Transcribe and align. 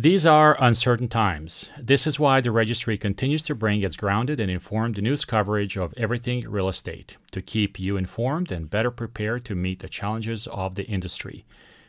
These 0.00 0.24
are 0.24 0.56
uncertain 0.58 1.08
times. 1.08 1.68
This 1.78 2.06
is 2.06 2.18
why 2.18 2.40
the 2.40 2.50
registry 2.50 2.96
continues 2.96 3.42
to 3.42 3.54
bring 3.54 3.82
its 3.82 3.98
grounded 3.98 4.40
and 4.40 4.50
informed 4.50 5.02
news 5.02 5.26
coverage 5.26 5.76
of 5.76 5.92
everything 5.94 6.48
real 6.48 6.70
estate 6.70 7.18
to 7.32 7.42
keep 7.42 7.78
you 7.78 7.98
informed 7.98 8.50
and 8.50 8.70
better 8.70 8.90
prepared 8.90 9.44
to 9.44 9.54
meet 9.54 9.80
the 9.80 9.90
challenges 9.90 10.46
of 10.46 10.74
the 10.74 10.86
industry. 10.86 11.44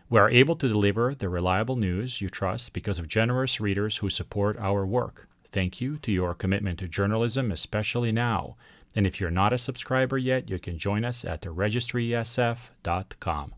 We 0.10 0.20
are 0.20 0.30
able 0.30 0.58
to 0.58 0.68
deliver 0.68 1.16
the 1.16 1.30
reliable 1.30 1.78
news 1.78 2.20
you 2.20 2.28
trust 2.28 2.74
because 2.74 3.00
of 3.00 3.08
generous 3.08 3.62
readers 3.62 3.96
who 3.96 4.10
support 4.10 4.58
our 4.60 4.86
work. 4.86 5.30
Thank 5.50 5.80
you 5.80 5.96
to 6.00 6.12
your 6.12 6.36
commitment 6.36 6.80
to 6.80 6.90
journalism, 6.90 7.50
especially 7.50 8.12
now. 8.12 8.58
And 8.94 9.08
if 9.08 9.22
you're 9.22 9.32
not 9.32 9.54
a 9.54 9.58
subscriber 9.58 10.18
yet, 10.18 10.50
you 10.50 10.60
can 10.60 10.78
join 10.78 11.06
us 11.06 11.24
at 11.24 11.44
theregistrysf.com. 11.44 13.54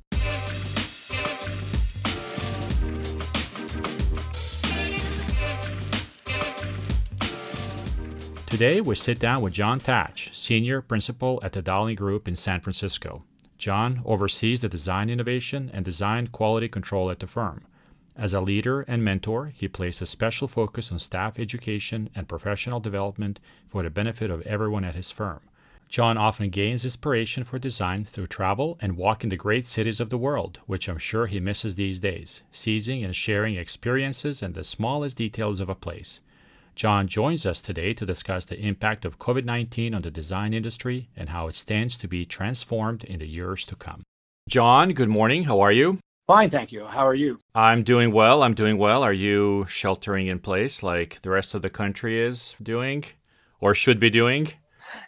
Today, 8.53 8.81
we 8.81 8.93
sit 8.93 9.17
down 9.17 9.41
with 9.41 9.55
John 9.55 9.79
Thatch, 9.79 10.29
Senior 10.31 10.83
Principal 10.83 11.39
at 11.41 11.53
the 11.53 11.63
Dahlin 11.63 11.95
Group 11.95 12.27
in 12.27 12.35
San 12.35 12.61
Francisco. 12.61 13.23
John 13.57 14.03
oversees 14.05 14.61
the 14.61 14.69
design 14.69 15.09
innovation 15.09 15.71
and 15.73 15.83
design 15.83 16.27
quality 16.27 16.67
control 16.67 17.09
at 17.09 17.19
the 17.19 17.25
firm. 17.25 17.63
As 18.15 18.31
a 18.31 18.41
leader 18.41 18.81
and 18.81 19.03
mentor, 19.03 19.47
he 19.47 19.67
places 19.67 20.11
special 20.11 20.47
focus 20.47 20.91
on 20.91 20.99
staff 20.99 21.39
education 21.39 22.11
and 22.13 22.27
professional 22.27 22.79
development 22.79 23.39
for 23.67 23.81
the 23.81 23.89
benefit 23.89 24.29
of 24.29 24.43
everyone 24.43 24.83
at 24.83 24.93
his 24.93 25.09
firm. 25.09 25.39
John 25.89 26.15
often 26.15 26.51
gains 26.51 26.83
inspiration 26.83 27.43
for 27.43 27.57
design 27.57 28.05
through 28.05 28.27
travel 28.27 28.77
and 28.79 28.97
walking 28.97 29.31
the 29.31 29.35
great 29.35 29.65
cities 29.65 29.99
of 29.99 30.11
the 30.11 30.17
world, 30.19 30.59
which 30.67 30.87
I'm 30.87 30.99
sure 30.99 31.25
he 31.25 31.39
misses 31.39 31.73
these 31.73 31.99
days, 31.99 32.43
seizing 32.51 33.03
and 33.03 33.15
sharing 33.15 33.55
experiences 33.55 34.43
and 34.43 34.53
the 34.53 34.63
smallest 34.63 35.17
details 35.17 35.59
of 35.59 35.69
a 35.69 35.75
place. 35.75 36.19
John 36.75 37.07
joins 37.07 37.45
us 37.45 37.61
today 37.61 37.93
to 37.93 38.05
discuss 38.05 38.45
the 38.45 38.59
impact 38.59 39.05
of 39.05 39.19
COVID 39.19 39.45
19 39.45 39.93
on 39.93 40.01
the 40.01 40.09
design 40.09 40.53
industry 40.53 41.09
and 41.15 41.29
how 41.29 41.47
it 41.47 41.55
stands 41.55 41.97
to 41.97 42.07
be 42.07 42.25
transformed 42.25 43.03
in 43.03 43.19
the 43.19 43.27
years 43.27 43.65
to 43.65 43.75
come. 43.75 44.03
John, 44.49 44.93
good 44.93 45.09
morning. 45.09 45.43
How 45.43 45.61
are 45.61 45.71
you? 45.71 45.99
Fine, 46.27 46.49
thank 46.49 46.71
you. 46.71 46.85
How 46.85 47.05
are 47.05 47.13
you? 47.13 47.37
I'm 47.53 47.83
doing 47.83 48.11
well. 48.11 48.43
I'm 48.43 48.55
doing 48.55 48.77
well. 48.77 49.03
Are 49.03 49.13
you 49.13 49.65
sheltering 49.69 50.27
in 50.27 50.39
place 50.39 50.81
like 50.81 51.21
the 51.21 51.29
rest 51.29 51.53
of 51.53 51.61
the 51.61 51.69
country 51.69 52.19
is 52.19 52.55
doing 52.63 53.05
or 53.59 53.75
should 53.75 53.99
be 53.99 54.09
doing? 54.09 54.51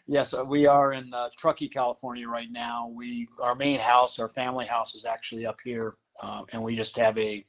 Yes, 0.05 0.33
uh, 0.33 0.44
we 0.45 0.67
are 0.67 0.94
in 0.94 1.13
uh, 1.13 1.29
Truckee, 1.38 1.67
California 1.67 2.27
right 2.27 2.52
now. 2.52 2.91
We 2.94 3.27
our 3.41 3.55
main 3.55 3.79
house, 3.79 4.19
our 4.19 4.29
family 4.29 4.66
house, 4.66 4.95
is 4.95 5.05
actually 5.05 5.45
up 5.45 5.57
here, 5.63 5.95
um, 6.22 6.45
and 6.52 6.63
we 6.63 6.75
just 6.75 6.95
have 6.97 7.17
a 7.17 7.45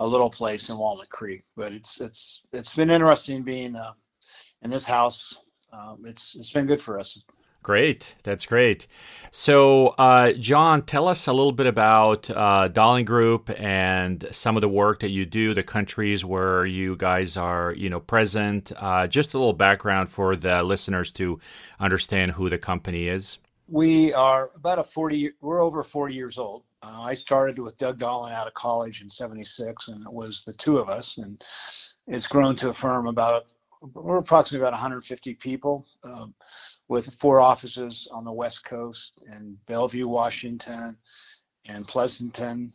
a 0.00 0.06
little 0.06 0.30
place 0.30 0.68
in 0.70 0.78
Walnut 0.78 1.10
Creek. 1.10 1.44
But 1.56 1.72
it's 1.72 2.00
it's 2.00 2.42
it's 2.52 2.74
been 2.74 2.90
interesting 2.90 3.44
being 3.44 3.76
uh, 3.76 3.92
in 4.62 4.70
this 4.70 4.84
house. 4.84 5.38
Um, 5.72 6.02
it's 6.04 6.34
it's 6.34 6.52
been 6.52 6.66
good 6.66 6.82
for 6.82 6.98
us. 6.98 7.24
Great, 7.62 8.16
that's 8.22 8.46
great. 8.46 8.86
So, 9.32 9.88
uh, 9.88 10.32
John, 10.32 10.80
tell 10.80 11.06
us 11.06 11.26
a 11.26 11.32
little 11.32 11.52
bit 11.52 11.66
about 11.66 12.30
uh, 12.30 12.70
Dahlin 12.72 13.04
Group 13.04 13.50
and 13.60 14.26
some 14.30 14.56
of 14.56 14.62
the 14.62 14.68
work 14.68 15.00
that 15.00 15.10
you 15.10 15.26
do, 15.26 15.52
the 15.52 15.62
countries 15.62 16.24
where 16.24 16.64
you 16.64 16.96
guys 16.96 17.36
are, 17.36 17.74
you 17.74 17.90
know, 17.90 18.00
present. 18.00 18.72
Uh, 18.74 19.06
just 19.06 19.34
a 19.34 19.38
little 19.38 19.52
background 19.52 20.08
for 20.08 20.36
the 20.36 20.62
listeners 20.62 21.12
to 21.12 21.38
understand 21.78 22.32
who 22.32 22.48
the 22.48 22.56
company 22.56 23.08
is. 23.08 23.38
We 23.68 24.14
are 24.14 24.50
about 24.56 24.78
a 24.78 24.84
forty. 24.84 25.32
We're 25.42 25.62
over 25.62 25.84
forty 25.84 26.14
years 26.14 26.38
old. 26.38 26.62
Uh, 26.82 27.02
I 27.02 27.14
started 27.14 27.58
with 27.58 27.76
Doug 27.76 27.98
Dahlin 27.98 28.32
out 28.32 28.46
of 28.46 28.54
college 28.54 29.02
in 29.02 29.10
'76, 29.10 29.88
and 29.88 30.02
it 30.02 30.12
was 30.12 30.44
the 30.44 30.54
two 30.54 30.78
of 30.78 30.88
us, 30.88 31.18
and 31.18 31.42
it's 32.06 32.26
grown 32.26 32.56
to 32.56 32.70
a 32.70 32.74
firm 32.74 33.06
about 33.06 33.52
we're 33.80 34.18
approximately 34.18 34.62
about 34.62 34.74
150 34.74 35.34
people, 35.34 35.86
um, 36.04 36.34
with 36.88 37.14
four 37.14 37.40
offices 37.40 38.08
on 38.12 38.24
the 38.24 38.32
West 38.32 38.64
Coast 38.64 39.22
in 39.32 39.56
Bellevue, 39.66 40.06
Washington, 40.06 40.98
and 41.68 41.86
Pleasanton, 41.86 42.72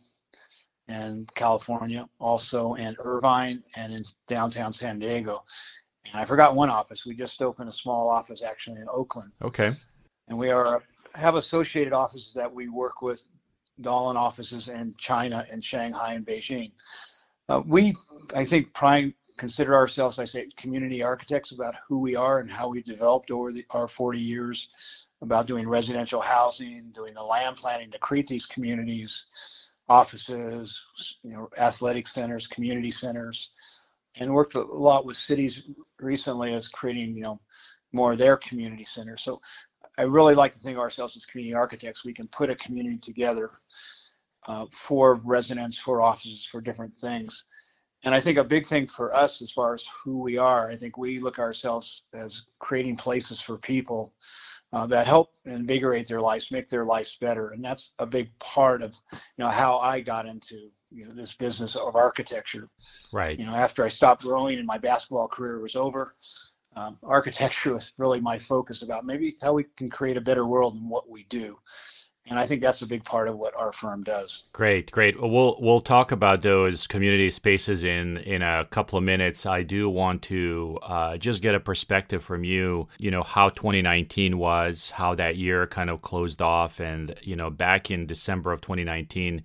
and 0.88 1.32
California, 1.34 2.08
also 2.18 2.74
in 2.74 2.96
Irvine 2.98 3.62
and 3.76 3.92
in 3.92 3.98
downtown 4.26 4.72
San 4.72 4.98
Diego. 4.98 5.44
And 6.06 6.20
I 6.20 6.24
forgot 6.24 6.54
one 6.54 6.70
office. 6.70 7.04
We 7.04 7.14
just 7.14 7.42
opened 7.42 7.68
a 7.68 7.72
small 7.72 8.08
office 8.08 8.42
actually 8.42 8.80
in 8.80 8.88
Oakland. 8.88 9.32
Okay. 9.42 9.72
And 10.28 10.38
we 10.38 10.50
are 10.50 10.82
have 11.14 11.34
associated 11.34 11.92
offices 11.92 12.34
that 12.34 12.52
we 12.52 12.68
work 12.68 13.00
with 13.00 13.26
Dahlin 13.80 14.16
offices 14.16 14.68
in 14.68 14.94
China 14.98 15.44
and 15.50 15.62
Shanghai 15.62 16.14
and 16.14 16.26
Beijing. 16.26 16.72
Uh, 17.48 17.62
we, 17.64 17.94
I 18.34 18.44
think, 18.44 18.72
prime 18.72 19.14
consider 19.36 19.74
ourselves, 19.74 20.18
I 20.18 20.24
say, 20.24 20.48
community 20.56 21.02
architects 21.02 21.52
about 21.52 21.74
who 21.88 21.98
we 21.98 22.16
are 22.16 22.38
and 22.38 22.50
how 22.50 22.68
we've 22.68 22.84
developed 22.84 23.30
over 23.30 23.52
the, 23.52 23.64
our 23.70 23.88
40 23.88 24.18
years 24.18 24.68
about 25.22 25.46
doing 25.46 25.68
residential 25.68 26.20
housing, 26.20 26.90
doing 26.94 27.14
the 27.14 27.22
land 27.22 27.56
planning 27.56 27.90
to 27.90 27.98
create 27.98 28.26
these 28.26 28.46
communities, 28.46 29.26
offices, 29.88 30.84
you 31.22 31.32
know, 31.32 31.48
athletic 31.58 32.06
centers, 32.06 32.48
community 32.48 32.90
centers, 32.90 33.50
and 34.18 34.32
worked 34.32 34.54
a 34.54 34.62
lot 34.62 35.04
with 35.04 35.16
cities 35.16 35.62
recently 36.00 36.54
as 36.54 36.68
creating, 36.68 37.16
you 37.16 37.22
know, 37.22 37.40
more 37.92 38.12
of 38.12 38.18
their 38.18 38.36
community 38.36 38.84
centers. 38.84 39.22
So 39.22 39.40
I 39.98 40.02
really 40.02 40.34
like 40.34 40.52
to 40.52 40.58
think 40.58 40.76
of 40.76 40.82
ourselves 40.82 41.16
as 41.16 41.26
community 41.26 41.54
architects. 41.54 42.04
We 42.04 42.12
can 42.12 42.28
put 42.28 42.50
a 42.50 42.56
community 42.56 42.98
together 42.98 43.52
uh, 44.46 44.66
for 44.70 45.16
residents, 45.24 45.78
for 45.78 46.00
offices, 46.00 46.44
for 46.44 46.60
different 46.60 46.94
things. 46.96 47.44
And 48.04 48.14
I 48.14 48.20
think 48.20 48.38
a 48.38 48.44
big 48.44 48.66
thing 48.66 48.86
for 48.86 49.14
us, 49.16 49.40
as 49.42 49.50
far 49.50 49.74
as 49.74 49.88
who 50.04 50.20
we 50.20 50.36
are, 50.36 50.70
I 50.70 50.76
think 50.76 50.96
we 50.96 51.18
look 51.18 51.38
ourselves 51.38 52.04
as 52.14 52.44
creating 52.58 52.96
places 52.96 53.40
for 53.40 53.56
people 53.56 54.14
uh, 54.72 54.86
that 54.88 55.06
help 55.06 55.30
invigorate 55.46 56.06
their 56.06 56.20
lives, 56.20 56.52
make 56.52 56.68
their 56.68 56.84
lives 56.84 57.16
better. 57.20 57.50
And 57.50 57.64
that's 57.64 57.94
a 57.98 58.06
big 58.06 58.36
part 58.38 58.82
of, 58.82 58.94
you 59.12 59.44
know, 59.44 59.48
how 59.48 59.78
I 59.78 60.00
got 60.00 60.26
into 60.26 60.70
you 60.90 61.06
know 61.06 61.12
this 61.12 61.34
business 61.34 61.76
of 61.76 61.96
architecture. 61.96 62.68
Right. 63.12 63.38
You 63.38 63.46
know, 63.46 63.54
after 63.54 63.84
I 63.84 63.88
stopped 63.88 64.22
growing 64.22 64.58
and 64.58 64.66
my 64.66 64.78
basketball 64.78 65.28
career 65.28 65.60
was 65.60 65.76
over, 65.76 66.14
um, 66.76 66.98
architecture 67.02 67.74
was 67.74 67.92
really 67.98 68.20
my 68.20 68.38
focus 68.38 68.82
about 68.82 69.04
maybe 69.04 69.36
how 69.42 69.52
we 69.52 69.64
can 69.76 69.90
create 69.90 70.16
a 70.16 70.20
better 70.20 70.46
world 70.46 70.76
in 70.76 70.88
what 70.88 71.08
we 71.08 71.24
do 71.24 71.58
and 72.28 72.38
I 72.38 72.46
think 72.46 72.60
that's 72.60 72.82
a 72.82 72.86
big 72.86 73.04
part 73.04 73.28
of 73.28 73.38
what 73.38 73.54
our 73.56 73.72
firm 73.72 74.02
does. 74.02 74.44
Great, 74.52 74.90
great. 74.90 75.20
We'll 75.20 75.56
we'll 75.60 75.80
talk 75.80 76.10
about 76.10 76.42
those 76.42 76.86
community 76.86 77.30
spaces 77.30 77.84
in 77.84 78.16
in 78.18 78.42
a 78.42 78.66
couple 78.70 78.98
of 78.98 79.04
minutes. 79.04 79.46
I 79.46 79.62
do 79.62 79.88
want 79.88 80.22
to 80.22 80.78
uh, 80.82 81.16
just 81.18 81.40
get 81.40 81.54
a 81.54 81.60
perspective 81.60 82.24
from 82.24 82.42
you. 82.42 82.88
You 82.98 83.10
know 83.10 83.22
how 83.22 83.50
2019 83.50 84.38
was, 84.38 84.90
how 84.90 85.14
that 85.14 85.36
year 85.36 85.66
kind 85.66 85.88
of 85.88 86.02
closed 86.02 86.42
off, 86.42 86.80
and 86.80 87.14
you 87.22 87.36
know 87.36 87.50
back 87.50 87.90
in 87.90 88.06
December 88.06 88.52
of 88.52 88.60
2019, 88.60 89.44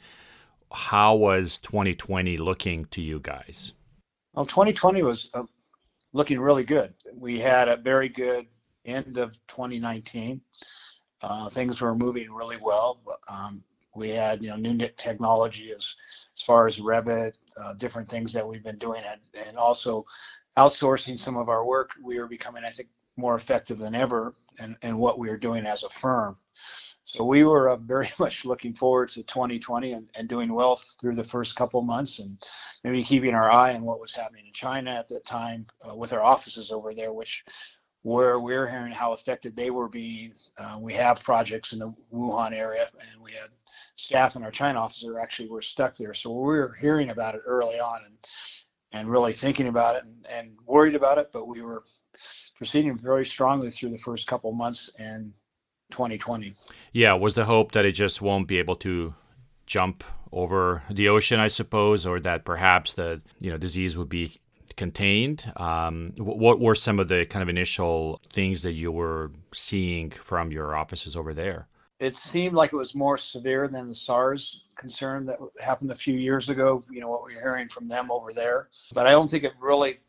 how 0.71 1.15
was 1.15 1.59
2020 1.59 2.37
looking 2.37 2.85
to 2.85 3.01
you 3.01 3.19
guys? 3.19 3.73
Well, 4.33 4.45
2020 4.45 5.03
was 5.03 5.29
uh, 5.33 5.43
looking 6.13 6.39
really 6.39 6.63
good. 6.63 6.94
We 7.13 7.39
had 7.39 7.67
a 7.67 7.77
very 7.77 8.09
good 8.09 8.47
end 8.85 9.17
of 9.17 9.33
2019. 9.47 10.41
Uh, 11.22 11.49
things 11.49 11.81
were 11.81 11.95
moving 11.95 12.33
really 12.33 12.57
well. 12.61 12.99
Um, 13.29 13.63
we 13.95 14.09
had 14.09 14.41
you 14.41 14.49
know 14.49 14.55
new 14.55 14.77
technology 14.97 15.72
as 15.72 15.95
as 16.35 16.41
far 16.41 16.66
as 16.66 16.79
Revit, 16.79 17.33
uh, 17.57 17.73
different 17.75 18.07
things 18.07 18.33
that 18.33 18.47
we've 18.47 18.63
been 18.63 18.77
doing, 18.77 19.03
and, 19.07 19.19
and 19.47 19.57
also 19.57 20.05
outsourcing 20.57 21.19
some 21.19 21.38
of 21.38 21.49
our 21.49 21.66
work. 21.66 21.91
We 22.01 22.17
are 22.17 22.28
becoming, 22.28 22.63
I 22.63 22.69
think, 22.69 22.89
more 23.17 23.35
effective 23.35 23.78
than 23.78 23.93
ever 23.93 24.33
and 24.59 24.78
in 24.81 24.97
what 24.97 25.19
we 25.19 25.29
are 25.29 25.38
doing 25.38 25.66
as 25.66 25.83
a 25.83 25.89
firm. 25.89 26.38
So 27.03 27.23
we 27.23 27.44
were 27.44 27.69
uh, 27.69 27.78
very 27.78 28.09
much 28.19 28.45
looking 28.45 28.73
forward 28.73 29.09
to 29.09 29.23
2020 29.23 29.94
and, 29.94 30.09
and 30.16 30.28
doing 30.28 30.53
well 30.53 30.79
through 31.00 31.16
the 31.16 31.23
first 31.23 31.56
couple 31.56 31.81
months 31.81 32.19
and 32.19 32.41
maybe 32.84 33.03
keeping 33.03 33.34
our 33.34 33.50
eye 33.50 33.73
on 33.73 33.84
what 33.84 34.00
was 34.00 34.13
happening 34.13 34.47
in 34.47 34.53
China 34.53 34.91
at 34.91 35.09
that 35.09 35.25
time 35.25 35.66
uh, 35.87 35.96
with 35.96 36.14
our 36.14 36.22
offices 36.22 36.72
over 36.72 36.93
there, 36.93 37.14
which 37.14 37.43
where 38.03 38.40
we're 38.40 38.67
hearing 38.67 38.91
how 38.91 39.14
affected 39.14 39.55
they 39.55 39.70
were 39.70 39.90
being. 39.90 40.34
Uh, 40.58 40.78
we 40.79 40.93
have 40.93 41.23
projects 41.23 41.73
in 41.73 41.79
the 41.79 41.93
Wuhan 42.11 42.52
area, 42.52 42.87
and 43.11 43.22
we 43.22 43.31
had 43.31 43.49
staff 43.96 44.35
in 44.35 44.43
our 44.43 44.49
China 44.49 44.79
office 44.79 45.02
that 45.02 45.20
actually 45.22 45.49
were 45.49 45.61
stuck 45.61 45.96
there. 45.96 46.14
So 46.14 46.31
we 46.31 46.58
were 46.58 46.75
hearing 46.81 47.11
about 47.11 47.35
it 47.35 47.41
early 47.46 47.79
on 47.79 47.99
and 48.05 48.17
and 48.93 49.09
really 49.09 49.31
thinking 49.31 49.67
about 49.67 49.96
it 49.96 50.03
and, 50.03 50.25
and 50.29 50.58
worried 50.66 50.96
about 50.96 51.17
it, 51.17 51.29
but 51.31 51.47
we 51.47 51.61
were 51.61 51.84
proceeding 52.58 52.97
very 52.97 53.25
strongly 53.25 53.70
through 53.70 53.90
the 53.90 53.97
first 53.97 54.28
couple 54.28 54.52
months 54.52 54.91
in 54.99 55.34
2020. 55.91 56.53
Yeah, 56.93 57.14
was 57.14 57.34
the 57.34 57.46
hope 57.46 57.73
that 57.73 57.85
it 57.85 57.93
just 57.93 58.22
won't 58.22 58.47
be 58.47 58.59
able 58.59 58.76
to 58.78 59.14
jump 59.66 60.03
over 60.32 60.84
the 60.90 61.09
ocean, 61.09 61.40
I 61.40 61.47
suppose, 61.47 62.05
or 62.05 62.20
that 62.22 62.46
perhaps 62.46 62.93
the 62.93 63.22
you 63.40 63.52
know 63.52 63.58
disease 63.58 63.97
would 63.97 64.09
be 64.09 64.40
contained. 64.78 65.52
Um, 65.58 66.14
what 66.17 66.59
were 66.59 66.76
some 66.76 66.99
of 66.99 67.08
the 67.08 67.26
kind 67.26 67.43
of 67.43 67.49
initial 67.49 68.22
things 68.32 68.64
that 68.64 68.72
you 68.72 68.91
were 68.91 69.32
seeing 69.53 70.11
from 70.11 70.52
your 70.52 70.76
offices 70.76 71.16
over 71.16 71.34
there? 71.34 71.67
it 72.02 72.16
seemed 72.16 72.55
like 72.55 72.73
it 72.73 72.78
was 72.78 72.96
more 72.96 73.17
severe 73.17 73.67
than 73.67 73.87
the 73.87 73.94
SARS 73.94 74.64
concern 74.76 75.23
that 75.28 75.37
happened 75.64 75.91
a 75.91 75.96
few 75.96 76.16
years 76.16 76.49
ago. 76.49 76.84
You 76.90 76.99
know 76.99 77.09
what 77.09 77.22
we're 77.22 77.40
hearing 77.40 77.70
from 77.70 77.87
them 77.87 78.09
over 78.09 78.34
there, 78.34 78.70
but 78.94 79.05
I 79.05 79.11
don't 79.11 79.29
think 79.29 79.44
it 79.44 79.53
really 79.59 79.99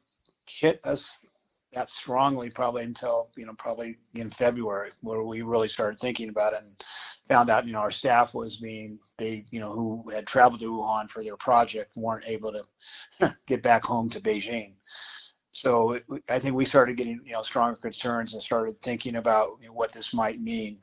hit 0.47 0.81
us 0.85 1.27
that 1.73 1.89
strongly 1.89 2.51
probably 2.51 2.83
until 2.83 3.31
you 3.37 3.47
know 3.47 3.55
probably 3.59 3.99
in 4.15 4.31
February 4.31 4.91
where 5.01 5.23
we 5.23 5.43
really 5.43 5.69
started 5.69 5.99
thinking 5.99 6.29
about 6.29 6.53
it 6.53 6.61
and 6.63 6.83
found 7.29 7.51
out 7.51 7.67
you 7.67 7.73
know 7.73 7.79
our 7.79 7.91
staff 7.91 8.35
was 8.35 8.59
being 8.59 8.99
they 9.19 9.45
you 9.51 9.61
know 9.61 9.73
who 9.73 10.05
had 10.11 10.27
traveled 10.27 10.61
to 10.61 10.67
Wuhan 10.67 11.11
for 11.11 11.23
their 11.23 11.37
project 11.37 11.97
weren't 11.97 12.27
able 12.27 12.53
to 12.53 13.37
get 13.47 13.63
back 13.63 13.85
home 13.85 14.09
to 14.11 14.21
Beijing. 14.21 14.75
So 15.53 15.99
I 16.31 16.39
think 16.39 16.55
we 16.55 16.65
started 16.65 16.97
getting 16.97 17.21
you 17.25 17.33
know 17.33 17.43
stronger 17.43 17.79
concerns 17.79 18.33
and 18.33 18.43
started 18.43 18.77
thinking 18.79 19.17
about 19.17 19.59
you 19.61 19.69
know, 19.69 19.75
what 19.75 19.93
this 19.93 20.15
might 20.15 20.41
mean. 20.41 20.79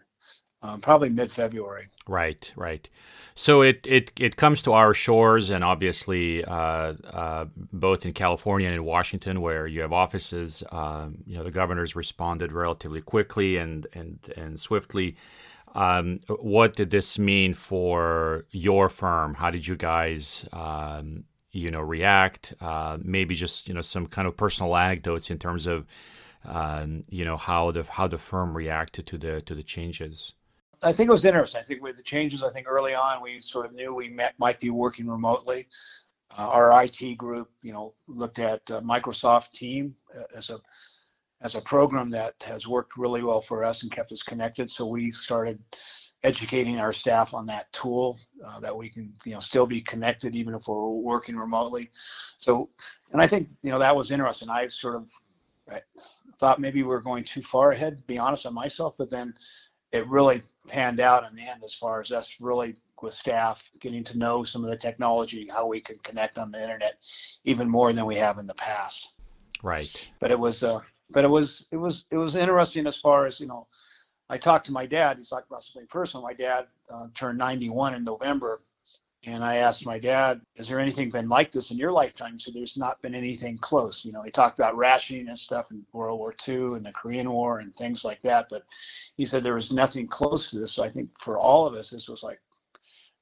Um, 0.61 0.81
probably 0.81 1.09
mid-February. 1.09 1.87
Right, 2.07 2.51
right. 2.55 2.89
So 3.35 3.61
it, 3.61 3.85
it, 3.87 4.11
it 4.19 4.35
comes 4.35 4.61
to 4.63 4.73
our 4.73 4.93
shores, 4.93 5.49
and 5.49 5.63
obviously 5.63 6.43
uh, 6.43 6.93
uh, 7.13 7.45
both 7.55 8.05
in 8.05 8.11
California 8.11 8.67
and 8.67 8.75
in 8.75 8.83
Washington, 8.83 9.39
where 9.39 9.65
you 9.67 9.79
have 9.79 9.93
offices. 9.93 10.61
Um, 10.71 11.19
you 11.25 11.37
know, 11.37 11.45
the 11.45 11.51
governors 11.51 11.95
responded 11.95 12.51
relatively 12.51 12.99
quickly 12.99 13.55
and 13.55 13.87
and 13.93 14.19
and 14.35 14.59
swiftly. 14.59 15.15
Um, 15.75 16.19
what 16.27 16.73
did 16.75 16.89
this 16.89 17.17
mean 17.17 17.53
for 17.53 18.45
your 18.51 18.89
firm? 18.89 19.35
How 19.35 19.51
did 19.51 19.65
you 19.67 19.77
guys, 19.77 20.45
um, 20.51 21.23
you 21.51 21.71
know, 21.71 21.81
react? 21.81 22.53
Uh, 22.59 22.97
maybe 23.01 23.35
just 23.35 23.69
you 23.69 23.73
know 23.73 23.81
some 23.81 24.07
kind 24.07 24.27
of 24.27 24.35
personal 24.35 24.75
anecdotes 24.75 25.29
in 25.29 25.37
terms 25.39 25.65
of, 25.67 25.85
um, 26.43 27.05
you 27.09 27.23
know, 27.23 27.37
how 27.37 27.71
the 27.71 27.83
how 27.83 28.07
the 28.07 28.17
firm 28.17 28.57
reacted 28.57 29.07
to 29.07 29.17
the 29.17 29.41
to 29.41 29.55
the 29.55 29.63
changes. 29.63 30.33
I 30.83 30.93
think 30.93 31.09
it 31.09 31.11
was 31.11 31.25
interesting. 31.25 31.59
I 31.59 31.63
think 31.63 31.81
with 31.83 31.97
the 31.97 32.03
changes, 32.03 32.41
I 32.41 32.51
think 32.51 32.67
early 32.69 32.93
on 32.93 33.21
we 33.21 33.39
sort 33.39 33.65
of 33.65 33.73
knew 33.73 33.93
we 33.93 34.09
met, 34.09 34.33
might 34.39 34.59
be 34.59 34.69
working 34.69 35.07
remotely. 35.07 35.67
Uh, 36.37 36.47
our 36.47 36.83
IT 36.83 37.17
group, 37.17 37.49
you 37.63 37.73
know, 37.73 37.93
looked 38.07 38.39
at 38.39 38.61
uh, 38.71 38.79
Microsoft 38.81 39.51
Team 39.51 39.95
uh, 40.17 40.23
as 40.35 40.49
a 40.49 40.59
as 41.41 41.55
a 41.55 41.61
program 41.61 42.09
that 42.09 42.33
has 42.45 42.67
worked 42.67 42.97
really 42.97 43.23
well 43.23 43.41
for 43.41 43.63
us 43.63 43.83
and 43.83 43.91
kept 43.91 44.11
us 44.11 44.23
connected. 44.23 44.69
So 44.69 44.85
we 44.85 45.09
started 45.11 45.59
educating 46.23 46.79
our 46.79 46.91
staff 46.91 47.33
on 47.33 47.45
that 47.45 47.71
tool 47.71 48.19
uh, 48.45 48.59
that 48.59 48.75
we 48.75 48.89
can, 48.89 49.13
you 49.25 49.33
know, 49.33 49.39
still 49.39 49.65
be 49.65 49.79
connected 49.79 50.35
even 50.35 50.53
if 50.53 50.67
we're 50.67 50.89
working 50.89 51.37
remotely. 51.37 51.89
So, 52.37 52.69
and 53.11 53.21
I 53.21 53.27
think 53.27 53.49
you 53.61 53.71
know 53.71 53.79
that 53.79 53.95
was 53.95 54.11
interesting. 54.11 54.49
I 54.49 54.67
sort 54.67 54.95
of 54.95 55.11
I 55.69 55.79
thought 56.39 56.59
maybe 56.59 56.83
we 56.83 56.93
are 56.93 57.01
going 57.01 57.23
too 57.23 57.41
far 57.41 57.71
ahead, 57.71 57.97
to 57.97 58.03
be 58.03 58.19
honest 58.19 58.45
on 58.45 58.53
myself, 58.53 58.95
but 58.97 59.09
then 59.09 59.33
it 59.91 60.07
really 60.07 60.43
panned 60.69 60.99
out 60.99 61.27
in 61.27 61.35
the 61.35 61.41
end 61.41 61.63
as 61.63 61.73
far 61.73 61.99
as 61.99 62.11
us 62.11 62.37
really 62.39 62.75
with 63.01 63.13
staff 63.13 63.69
getting 63.79 64.03
to 64.03 64.17
know 64.17 64.43
some 64.43 64.63
of 64.63 64.69
the 64.69 64.77
technology, 64.77 65.47
how 65.51 65.65
we 65.65 65.79
could 65.79 66.01
connect 66.03 66.37
on 66.37 66.51
the 66.51 66.61
internet 66.61 67.05
even 67.45 67.69
more 67.69 67.93
than 67.93 68.05
we 68.05 68.15
have 68.15 68.37
in 68.37 68.47
the 68.47 68.53
past. 68.55 69.13
Right. 69.63 70.11
But 70.19 70.31
it 70.31 70.39
was, 70.39 70.63
uh, 70.63 70.81
but 71.09 71.25
it 71.25 71.29
was, 71.29 71.65
it 71.71 71.77
was, 71.77 72.05
it 72.11 72.17
was 72.17 72.35
interesting 72.35 72.87
as 72.87 72.99
far 72.99 73.25
as 73.25 73.39
you 73.39 73.47
know. 73.47 73.67
I 74.29 74.37
talked 74.37 74.67
to 74.67 74.71
my 74.71 74.85
dad. 74.85 75.17
He's 75.17 75.29
talking 75.29 75.45
about 75.49 75.63
something 75.63 75.87
personal. 75.87 76.23
My 76.23 76.33
dad 76.33 76.67
uh, 76.93 77.07
turned 77.15 77.39
91 77.39 77.95
in 77.95 78.03
November, 78.03 78.61
and 79.25 79.43
I 79.43 79.57
asked 79.57 79.85
my 79.85 79.99
dad, 79.99 80.41
"Has 80.57 80.67
there 80.67 80.79
anything 80.79 81.09
been 81.09 81.27
like 81.27 81.51
this 81.51 81.71
in 81.71 81.77
your 81.77 81.91
lifetime?" 81.91 82.39
Said, 82.39 82.53
"There's 82.53 82.77
not 82.77 83.01
been 83.01 83.15
anything 83.15 83.57
close." 83.57 84.05
You 84.05 84.11
know, 84.11 84.21
he 84.21 84.31
talked 84.31 84.59
about 84.59 84.77
rationing 84.77 85.27
and 85.27 85.37
stuff 85.37 85.71
in 85.71 85.85
World 85.91 86.19
War 86.19 86.33
II 86.47 86.75
and 86.75 86.85
the 86.85 86.93
Korean 86.93 87.29
War 87.31 87.59
and 87.59 87.73
things 87.75 88.05
like 88.05 88.21
that, 88.21 88.47
but 88.49 88.63
he 89.17 89.25
said 89.25 89.43
there 89.43 89.53
was 89.53 89.71
nothing 89.73 90.07
close 90.07 90.49
to 90.49 90.59
this. 90.59 90.71
So 90.71 90.83
I 90.83 90.89
think 90.89 91.09
for 91.19 91.37
all 91.37 91.65
of 91.65 91.73
us, 91.73 91.89
this 91.89 92.07
was 92.07 92.23
like 92.23 92.39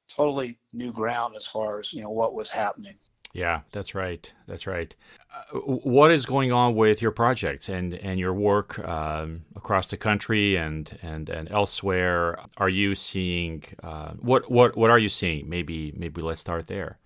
totally 0.07 0.59
new 0.73 0.91
ground 0.91 1.35
as 1.35 1.47
far 1.47 1.79
as 1.79 1.93
you 1.93 2.01
know 2.01 2.09
what 2.11 2.33
was 2.33 2.51
happening. 2.51 2.97
Yeah, 3.33 3.61
that's 3.71 3.93
right. 3.93 4.31
That's 4.47 4.65
right. 4.65 4.95
Uh, 5.33 5.59
what 5.59 6.11
is 6.11 6.25
going 6.25 6.51
on 6.51 6.75
with 6.75 7.01
your 7.01 7.11
projects 7.11 7.69
and, 7.69 7.93
and 7.93 8.19
your 8.19 8.33
work 8.33 8.79
um, 8.79 9.45
across 9.55 9.87
the 9.87 9.97
country 9.97 10.55
and, 10.55 10.97
and, 11.01 11.29
and 11.29 11.51
elsewhere? 11.51 12.39
Are 12.57 12.69
you 12.69 12.95
seeing 12.95 13.63
uh, 13.83 14.13
what 14.13 14.49
what 14.49 14.75
what 14.75 14.89
are 14.89 14.99
you 14.99 15.09
seeing? 15.09 15.49
Maybe 15.49 15.93
maybe 15.95 16.21
let's 16.21 16.41
start 16.41 16.67
there. 16.67 16.97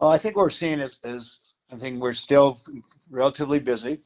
Well, 0.00 0.10
I 0.10 0.18
think 0.18 0.36
what 0.36 0.42
we're 0.42 0.50
seeing 0.50 0.80
is, 0.80 0.98
is 1.04 1.40
I 1.72 1.76
think 1.76 2.00
we're 2.00 2.12
still 2.12 2.58
relatively 3.10 3.58
busy 3.58 4.00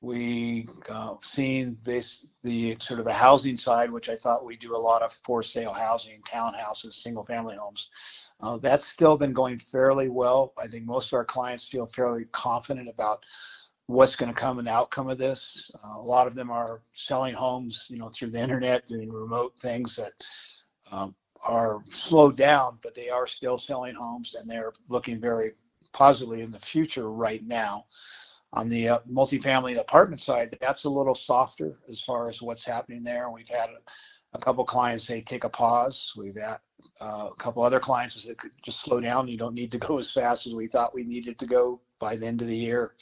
we 0.00 0.68
uh, 0.88 1.14
seen 1.20 1.76
this 1.82 2.26
the 2.42 2.76
sort 2.78 3.00
of 3.00 3.06
the 3.06 3.12
housing 3.12 3.56
side, 3.56 3.90
which 3.90 4.08
I 4.08 4.14
thought 4.14 4.44
we 4.44 4.56
do 4.56 4.76
a 4.76 4.78
lot 4.78 5.02
of 5.02 5.12
for 5.12 5.42
sale 5.42 5.72
housing, 5.72 6.22
townhouses, 6.22 6.94
single 6.94 7.24
family 7.24 7.56
homes. 7.56 7.88
Uh, 8.40 8.58
that's 8.58 8.86
still 8.86 9.16
been 9.16 9.32
going 9.32 9.58
fairly 9.58 10.08
well. 10.08 10.52
I 10.62 10.68
think 10.68 10.84
most 10.84 11.12
of 11.12 11.16
our 11.16 11.24
clients 11.24 11.66
feel 11.66 11.86
fairly 11.86 12.26
confident 12.30 12.88
about 12.88 13.24
what's 13.86 14.16
going 14.16 14.32
to 14.32 14.40
come 14.40 14.58
and 14.58 14.66
the 14.66 14.72
outcome 14.72 15.08
of 15.08 15.18
this. 15.18 15.70
Uh, 15.82 15.98
a 15.98 16.02
lot 16.02 16.26
of 16.26 16.34
them 16.34 16.50
are 16.50 16.82
selling 16.92 17.34
homes, 17.34 17.88
you 17.90 17.98
know, 17.98 18.10
through 18.10 18.30
the 18.30 18.40
internet, 18.40 18.86
doing 18.86 19.10
remote 19.10 19.54
things 19.58 19.96
that 19.96 20.12
um, 20.92 21.14
are 21.44 21.82
slowed 21.88 22.36
down, 22.36 22.78
but 22.82 22.94
they 22.94 23.08
are 23.08 23.26
still 23.26 23.58
selling 23.58 23.94
homes 23.94 24.34
and 24.34 24.48
they're 24.48 24.72
looking 24.88 25.20
very 25.20 25.52
positively 25.92 26.42
in 26.42 26.50
the 26.50 26.58
future 26.58 27.10
right 27.10 27.44
now. 27.44 27.86
On 28.54 28.68
the 28.68 28.88
uh, 28.88 28.98
multifamily 29.10 29.78
apartment 29.78 30.20
side, 30.20 30.56
that's 30.60 30.84
a 30.84 30.90
little 30.90 31.14
softer 31.14 31.78
as 31.88 32.02
far 32.02 32.28
as 32.28 32.40
what's 32.40 32.64
happening 32.64 33.02
there. 33.02 33.30
We've 33.30 33.48
had 33.48 33.68
a, 34.32 34.38
couple 34.38 34.64
clients 34.64 35.04
say 35.04 35.20
take 35.20 35.44
a 35.44 35.50
pause. 35.50 36.12
We've 36.16 36.36
had 36.36 36.58
uh, 37.00 37.28
a 37.30 37.34
couple 37.38 37.62
other 37.62 37.80
clients 37.80 38.24
that 38.26 38.38
could 38.38 38.52
just 38.64 38.80
slow 38.80 39.00
down. 39.00 39.28
You 39.28 39.36
don't 39.36 39.54
need 39.54 39.72
to 39.72 39.78
go 39.78 39.98
as 39.98 40.12
fast 40.12 40.46
as 40.46 40.54
we 40.54 40.66
thought 40.66 40.94
we 40.94 41.04
needed 41.04 41.38
to 41.38 41.46
go 41.46 41.80
by 41.98 42.16
the 42.16 42.26
end 42.26 42.40
of 42.40 42.46
the 42.46 42.56
year. 42.56 42.94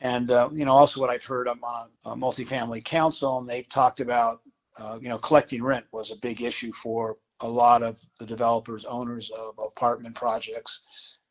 And 0.00 0.30
uh, 0.30 0.50
you 0.52 0.64
know, 0.64 0.72
also 0.72 1.00
what 1.00 1.10
I've 1.10 1.24
heard, 1.24 1.48
I'm 1.48 1.62
on 1.62 1.88
a 2.04 2.16
multifamily 2.16 2.84
council, 2.84 3.38
and 3.38 3.48
they've 3.48 3.68
talked 3.68 4.00
about 4.00 4.40
uh, 4.78 4.98
you 5.00 5.08
know 5.08 5.18
collecting 5.18 5.62
rent 5.62 5.86
was 5.92 6.10
a 6.10 6.16
big 6.16 6.42
issue 6.42 6.72
for 6.72 7.16
a 7.40 7.48
lot 7.48 7.82
of 7.82 8.00
the 8.18 8.26
developers, 8.26 8.84
owners 8.84 9.30
of 9.30 9.54
apartment 9.64 10.14
projects, 10.14 10.80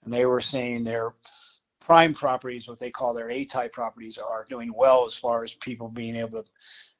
and 0.04 0.14
they 0.14 0.26
were 0.26 0.42
saying 0.42 0.84
they're 0.84 1.14
prime 1.86 2.14
properties, 2.14 2.68
what 2.68 2.80
they 2.80 2.90
call 2.90 3.14
their 3.14 3.30
A-type 3.30 3.72
properties, 3.72 4.18
are 4.18 4.46
doing 4.50 4.74
well 4.76 5.06
as 5.06 5.16
far 5.16 5.44
as 5.44 5.54
people 5.56 5.88
being 5.88 6.16
able 6.16 6.42
to 6.42 6.50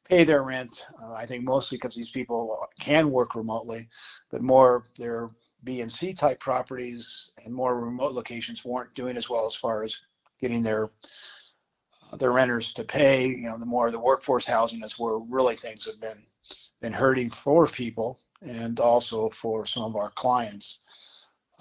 pay 0.08 0.24
their 0.24 0.44
rent. 0.44 0.86
Uh, 1.02 1.14
I 1.14 1.26
think 1.26 1.44
mostly 1.44 1.78
because 1.78 1.96
these 1.96 2.12
people 2.12 2.68
can 2.80 3.10
work 3.10 3.34
remotely, 3.34 3.88
but 4.30 4.44
more 4.44 4.86
their 4.98 5.30
B 5.64 5.82
and 5.82 5.92
C 5.92 6.14
type 6.14 6.40
properties 6.40 7.32
and 7.44 7.54
more 7.54 7.84
remote 7.84 8.14
locations 8.14 8.64
weren't 8.64 8.94
doing 8.94 9.18
as 9.18 9.28
well 9.28 9.48
as 9.48 9.56
far 9.56 9.84
as 9.84 10.00
getting 10.40 10.62
their 10.62 10.92
uh, 12.12 12.18
their 12.18 12.32
renters 12.32 12.72
to 12.74 12.84
pay. 12.84 13.28
You 13.28 13.50
know, 13.50 13.58
the 13.58 13.66
more 13.66 13.90
the 13.90 14.00
workforce 14.00 14.46
housing 14.46 14.84
is 14.84 15.00
where 15.00 15.18
really 15.18 15.56
things 15.56 15.88
have 15.88 16.00
been 16.00 16.24
been 16.80 16.94
hurting 16.94 17.32
for 17.32 17.66
people 17.66 18.20
and 18.44 18.80
also 18.80 19.30
for 19.32 19.66
some 19.66 19.84
of 19.84 19.96
our 19.96 20.12
clients. 20.12 20.80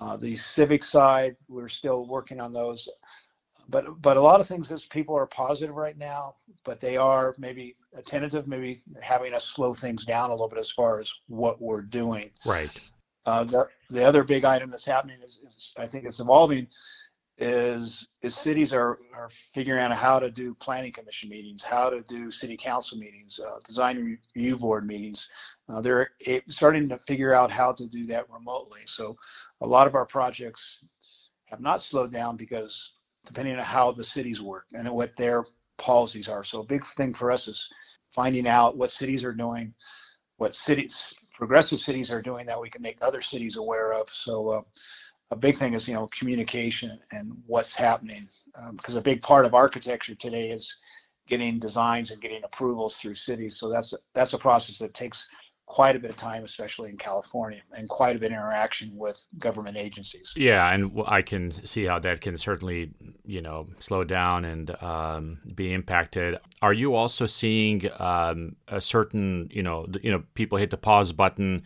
Uh, 0.00 0.16
the 0.16 0.34
civic 0.34 0.82
side, 0.82 1.36
we're 1.48 1.68
still 1.68 2.06
working 2.06 2.40
on 2.40 2.52
those. 2.52 2.88
But 3.68 4.00
but 4.02 4.16
a 4.16 4.20
lot 4.20 4.40
of 4.40 4.46
things 4.46 4.70
as 4.70 4.84
people 4.84 5.16
are 5.16 5.26
positive 5.26 5.74
right 5.74 5.96
now, 5.96 6.34
but 6.64 6.80
they 6.80 6.96
are 6.96 7.34
maybe 7.38 7.76
tentative, 8.04 8.46
maybe 8.46 8.82
having 9.00 9.32
us 9.32 9.44
slow 9.44 9.72
things 9.72 10.04
down 10.04 10.30
a 10.30 10.32
little 10.34 10.48
bit 10.48 10.58
as 10.58 10.70
far 10.70 11.00
as 11.00 11.12
what 11.28 11.62
we're 11.62 11.82
doing. 11.82 12.30
Right. 12.44 12.70
Uh, 13.26 13.44
the 13.44 13.68
the 13.88 14.04
other 14.04 14.22
big 14.22 14.44
item 14.44 14.70
that's 14.70 14.84
happening 14.84 15.18
is, 15.22 15.40
is 15.46 15.72
I 15.78 15.86
think 15.86 16.04
it's 16.04 16.20
evolving 16.20 16.66
is 17.38 18.06
is 18.22 18.34
cities 18.34 18.72
are 18.72 18.98
are 19.14 19.28
figuring 19.28 19.82
out 19.82 19.94
how 19.96 20.20
to 20.20 20.30
do 20.30 20.54
planning 20.54 20.92
commission 20.92 21.28
meetings, 21.28 21.64
how 21.64 21.90
to 21.90 22.02
do 22.02 22.30
city 22.30 22.56
council 22.56 22.96
meetings, 22.96 23.40
uh, 23.44 23.58
design 23.66 24.18
review 24.34 24.56
board 24.56 24.86
meetings. 24.86 25.28
Uh, 25.68 25.80
they're 25.80 26.10
starting 26.48 26.88
to 26.88 26.98
figure 26.98 27.34
out 27.34 27.50
how 27.50 27.72
to 27.72 27.88
do 27.88 28.04
that 28.04 28.30
remotely. 28.30 28.80
So 28.86 29.16
a 29.62 29.66
lot 29.66 29.88
of 29.88 29.96
our 29.96 30.06
projects 30.06 30.86
have 31.46 31.60
not 31.60 31.80
slowed 31.80 32.12
down 32.12 32.36
because 32.36 32.92
depending 33.26 33.56
on 33.56 33.64
how 33.64 33.90
the 33.90 34.04
cities 34.04 34.40
work 34.40 34.66
and 34.72 34.88
what 34.90 35.16
their 35.16 35.44
policies 35.78 36.28
are. 36.28 36.44
So 36.44 36.60
a 36.60 36.66
big 36.66 36.86
thing 36.86 37.12
for 37.12 37.32
us 37.32 37.48
is 37.48 37.68
finding 38.12 38.46
out 38.46 38.76
what 38.76 38.92
cities 38.92 39.24
are 39.24 39.32
doing, 39.34 39.74
what 40.36 40.54
cities 40.54 41.12
progressive 41.32 41.80
cities 41.80 42.12
are 42.12 42.22
doing 42.22 42.46
that 42.46 42.60
we 42.60 42.70
can 42.70 42.80
make 42.80 42.98
other 43.02 43.20
cities 43.20 43.56
aware 43.56 43.92
of. 43.92 44.08
So. 44.08 44.48
Uh, 44.50 44.60
a 45.34 45.36
big 45.36 45.56
thing 45.56 45.74
is 45.74 45.86
you 45.88 45.94
know 45.94 46.08
communication 46.18 46.98
and 47.12 47.32
what's 47.46 47.74
happening 47.74 48.28
um, 48.56 48.76
because 48.76 48.96
a 48.96 49.02
big 49.02 49.20
part 49.20 49.44
of 49.44 49.52
architecture 49.54 50.14
today 50.14 50.50
is 50.50 50.76
getting 51.26 51.58
designs 51.58 52.10
and 52.10 52.20
getting 52.20 52.42
approvals 52.44 52.98
through 52.98 53.14
cities 53.14 53.56
so 53.56 53.68
that's 53.68 53.92
that's 54.14 54.32
a 54.32 54.38
process 54.38 54.78
that 54.78 54.94
takes 54.94 55.28
quite 55.66 55.96
a 55.96 55.98
bit 55.98 56.10
of 56.10 56.16
time, 56.16 56.44
especially 56.44 56.90
in 56.90 56.96
California, 56.96 57.62
and 57.76 57.88
quite 57.88 58.16
a 58.16 58.18
bit 58.18 58.32
of 58.32 58.38
interaction 58.38 58.94
with 58.94 59.26
government 59.38 59.76
agencies. 59.76 60.34
Yeah, 60.36 60.70
and 60.72 60.92
I 61.06 61.22
can 61.22 61.52
see 61.52 61.84
how 61.84 61.98
that 62.00 62.20
can 62.20 62.36
certainly, 62.36 62.92
you 63.24 63.40
know, 63.40 63.68
slow 63.78 64.04
down 64.04 64.44
and 64.44 64.70
um, 64.82 65.38
be 65.54 65.72
impacted. 65.72 66.38
Are 66.60 66.72
you 66.72 66.94
also 66.94 67.26
seeing 67.26 67.88
um, 67.98 68.56
a 68.68 68.80
certain, 68.80 69.48
you 69.50 69.62
know, 69.62 69.86
you 70.02 70.10
know, 70.10 70.22
people 70.34 70.58
hit 70.58 70.70
the 70.70 70.76
pause 70.76 71.12
button 71.12 71.62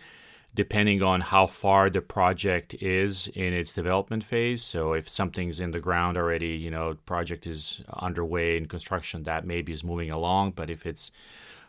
depending 0.55 1.03
on 1.03 1.21
how 1.21 1.47
far 1.47 1.91
the 1.91 2.01
project 2.01 2.75
is 2.75 3.29
in 3.29 3.53
its 3.53 3.73
development 3.73 4.25
phase. 4.25 4.63
So 4.63 4.93
if 4.93 5.09
something's 5.09 5.61
in 5.61 5.71
the 5.71 5.81
ground 5.81 6.17
already, 6.17 6.57
you 6.57 6.71
know, 6.71 6.97
project 7.07 7.47
is 7.47 7.81
underway 7.93 8.57
in 8.57 8.67
construction, 8.67 9.23
that 9.25 9.47
maybe 9.47 9.73
is 9.73 9.85
moving 9.85 10.11
along. 10.11 10.53
But 10.53 10.71
if 10.71 10.87
it's 10.87 11.13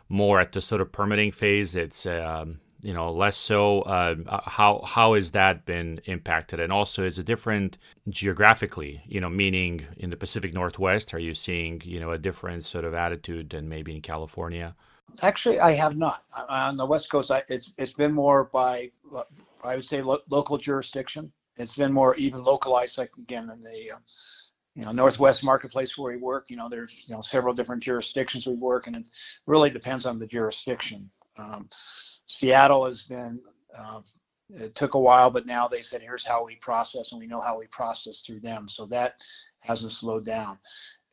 more 0.08 0.40
at 0.40 0.52
the 0.52 0.60
sort 0.60 0.80
of 0.80 0.92
permitting 0.92 1.30
phase, 1.30 1.76
it's 1.76 2.04
um, 2.06 2.60
you 2.82 2.92
know 2.92 3.12
less 3.12 3.36
so. 3.36 3.82
Uh, 3.82 4.16
how 4.44 4.82
how 4.84 5.14
has 5.14 5.30
that 5.32 5.64
been 5.64 6.00
impacted? 6.04 6.60
And 6.60 6.72
also, 6.72 7.04
is 7.04 7.18
it 7.18 7.26
different 7.26 7.78
geographically? 8.08 9.02
You 9.06 9.20
know, 9.20 9.30
meaning 9.30 9.86
in 9.96 10.10
the 10.10 10.16
Pacific 10.16 10.52
Northwest, 10.52 11.14
are 11.14 11.18
you 11.18 11.34
seeing 11.34 11.80
you 11.84 12.00
know 12.00 12.10
a 12.10 12.18
different 12.18 12.64
sort 12.64 12.84
of 12.84 12.94
attitude 12.94 13.50
than 13.50 13.68
maybe 13.68 13.94
in 13.94 14.02
California? 14.02 14.74
Actually, 15.22 15.60
I 15.60 15.72
have 15.72 15.96
not. 15.96 16.24
On 16.48 16.76
the 16.76 16.86
West 16.86 17.10
Coast, 17.10 17.30
I, 17.30 17.42
it's 17.48 17.72
it's 17.78 17.92
been 17.92 18.12
more 18.12 18.44
by 18.44 18.90
I 19.62 19.76
would 19.76 19.84
say 19.84 20.02
lo- 20.02 20.20
local 20.30 20.58
jurisdiction. 20.58 21.32
It's 21.56 21.76
been 21.76 21.92
more 21.92 22.14
even 22.16 22.42
localized, 22.42 22.98
like 22.98 23.10
again 23.18 23.50
in 23.50 23.60
the 23.60 23.92
uh, 23.92 23.98
you 24.74 24.84
know 24.84 24.92
Northwest 24.92 25.44
Marketplace 25.44 25.96
where 25.98 26.12
we 26.12 26.18
work. 26.20 26.46
You 26.48 26.56
know, 26.56 26.68
there's 26.68 27.04
you 27.08 27.14
know 27.14 27.20
several 27.20 27.54
different 27.54 27.82
jurisdictions 27.82 28.46
we 28.46 28.54
work, 28.54 28.86
and 28.86 28.96
it 28.96 29.10
really 29.46 29.70
depends 29.70 30.06
on 30.06 30.18
the 30.18 30.26
jurisdiction. 30.26 31.10
Um, 31.38 31.68
Seattle 32.26 32.86
has 32.86 33.02
been. 33.02 33.40
Uh, 33.76 34.00
it 34.52 34.74
took 34.74 34.94
a 34.94 34.98
while, 34.98 35.30
but 35.30 35.46
now 35.46 35.68
they 35.68 35.80
said, 35.80 36.02
here's 36.02 36.26
how 36.26 36.44
we 36.44 36.56
process, 36.56 37.12
and 37.12 37.20
we 37.20 37.26
know 37.28 37.40
how 37.40 37.56
we 37.56 37.66
process 37.68 38.22
through 38.22 38.40
them. 38.40 38.66
So 38.68 38.84
that 38.86 39.22
hasn't 39.60 39.92
slowed 39.92 40.24
down. 40.24 40.58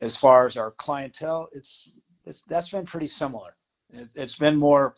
As 0.00 0.16
far 0.16 0.46
as 0.46 0.56
our 0.56 0.72
clientele, 0.72 1.48
it's, 1.52 1.92
it's 2.24 2.42
that's 2.48 2.70
been 2.70 2.84
pretty 2.84 3.06
similar. 3.06 3.54
It, 3.90 4.08
has 4.16 4.36
been 4.36 4.56
more, 4.56 4.94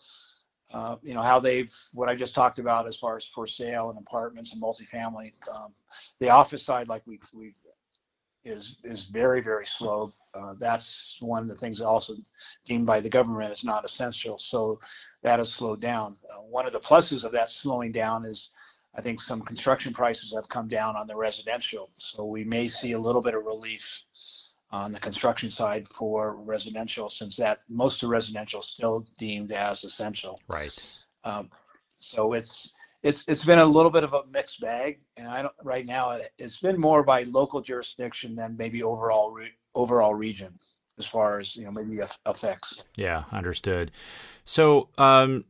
uh, 0.72 0.96
you 1.02 1.14
know, 1.14 1.22
how 1.22 1.40
they've 1.40 1.74
what 1.92 2.08
I 2.08 2.14
just 2.14 2.34
talked 2.34 2.58
about 2.58 2.86
as 2.86 2.98
far 2.98 3.16
as 3.16 3.26
for 3.26 3.46
sale 3.46 3.90
and 3.90 3.98
apartments 3.98 4.52
and 4.52 4.62
multifamily. 4.62 5.32
Um, 5.52 5.72
the 6.18 6.30
office 6.30 6.62
side, 6.62 6.88
like 6.88 7.06
we 7.06 7.18
we 7.34 7.54
is 8.44 8.76
is 8.84 9.04
very 9.04 9.40
very 9.40 9.66
slow. 9.66 10.12
Uh, 10.34 10.54
that's 10.58 11.18
one 11.20 11.42
of 11.42 11.48
the 11.48 11.56
things 11.56 11.80
also 11.80 12.14
deemed 12.64 12.86
by 12.86 13.00
the 13.00 13.08
government 13.08 13.50
as 13.50 13.64
not 13.64 13.84
essential. 13.84 14.38
So 14.38 14.80
that 15.22 15.38
has 15.38 15.52
slowed 15.52 15.80
down. 15.80 16.16
Uh, 16.32 16.42
one 16.42 16.66
of 16.66 16.72
the 16.72 16.80
pluses 16.80 17.24
of 17.24 17.32
that 17.32 17.50
slowing 17.50 17.90
down 17.92 18.24
is 18.24 18.50
I 18.94 19.02
think 19.02 19.20
some 19.20 19.42
construction 19.42 19.92
prices 19.92 20.32
have 20.34 20.48
come 20.48 20.68
down 20.68 20.96
on 20.96 21.06
the 21.06 21.16
residential. 21.16 21.90
So 21.96 22.24
we 22.24 22.44
may 22.44 22.66
see 22.66 22.92
a 22.92 22.98
little 22.98 23.22
bit 23.22 23.34
of 23.34 23.44
relief 23.44 24.04
on 24.72 24.92
the 24.92 25.00
construction 25.00 25.50
side 25.50 25.88
for 25.88 26.36
residential, 26.36 27.08
since 27.08 27.36
that 27.36 27.58
most 27.68 28.02
of 28.02 28.08
residential 28.08 28.60
is 28.60 28.66
still 28.66 29.06
deemed 29.18 29.52
as 29.52 29.84
essential. 29.84 30.40
Right. 30.48 31.04
Um, 31.24 31.50
so 31.96 32.32
it's 32.32 32.72
it's 33.02 33.24
it's 33.26 33.44
been 33.44 33.58
a 33.58 33.64
little 33.64 33.90
bit 33.90 34.04
of 34.04 34.12
a 34.12 34.24
mixed 34.32 34.60
bag, 34.60 35.00
and 35.16 35.28
I 35.28 35.42
don't 35.42 35.54
right 35.62 35.86
now 35.86 36.10
it, 36.10 36.30
has 36.38 36.58
been 36.58 36.78
more 36.78 37.02
by 37.02 37.24
local 37.24 37.60
jurisdiction 37.60 38.36
than 38.36 38.56
maybe 38.56 38.82
overall 38.82 39.32
re, 39.32 39.50
overall 39.74 40.14
region 40.14 40.58
as 40.98 41.06
far 41.06 41.40
as 41.40 41.56
you 41.56 41.64
know 41.64 41.72
maybe 41.72 42.00
effects. 42.26 42.84
Yeah, 42.96 43.24
understood. 43.32 43.90
So. 44.44 44.88
Um, 44.98 45.44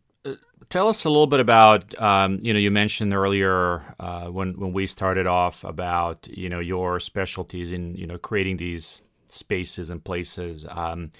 tell 0.68 0.88
us 0.88 1.04
a 1.04 1.08
little 1.08 1.26
bit 1.26 1.40
about 1.40 2.00
um, 2.00 2.38
you 2.42 2.52
know 2.52 2.58
you 2.58 2.70
mentioned 2.70 3.14
earlier 3.14 3.82
uh, 3.98 4.26
when 4.26 4.58
when 4.58 4.72
we 4.72 4.86
started 4.86 5.26
off 5.26 5.64
about 5.64 6.28
you 6.30 6.48
know 6.48 6.60
your 6.60 7.00
specialties 7.00 7.72
in 7.72 7.94
you 7.96 8.06
know 8.06 8.18
creating 8.18 8.58
these 8.58 9.02
spaces 9.32 9.90
and 9.90 10.02
places. 10.02 10.66
Um, 10.68 11.10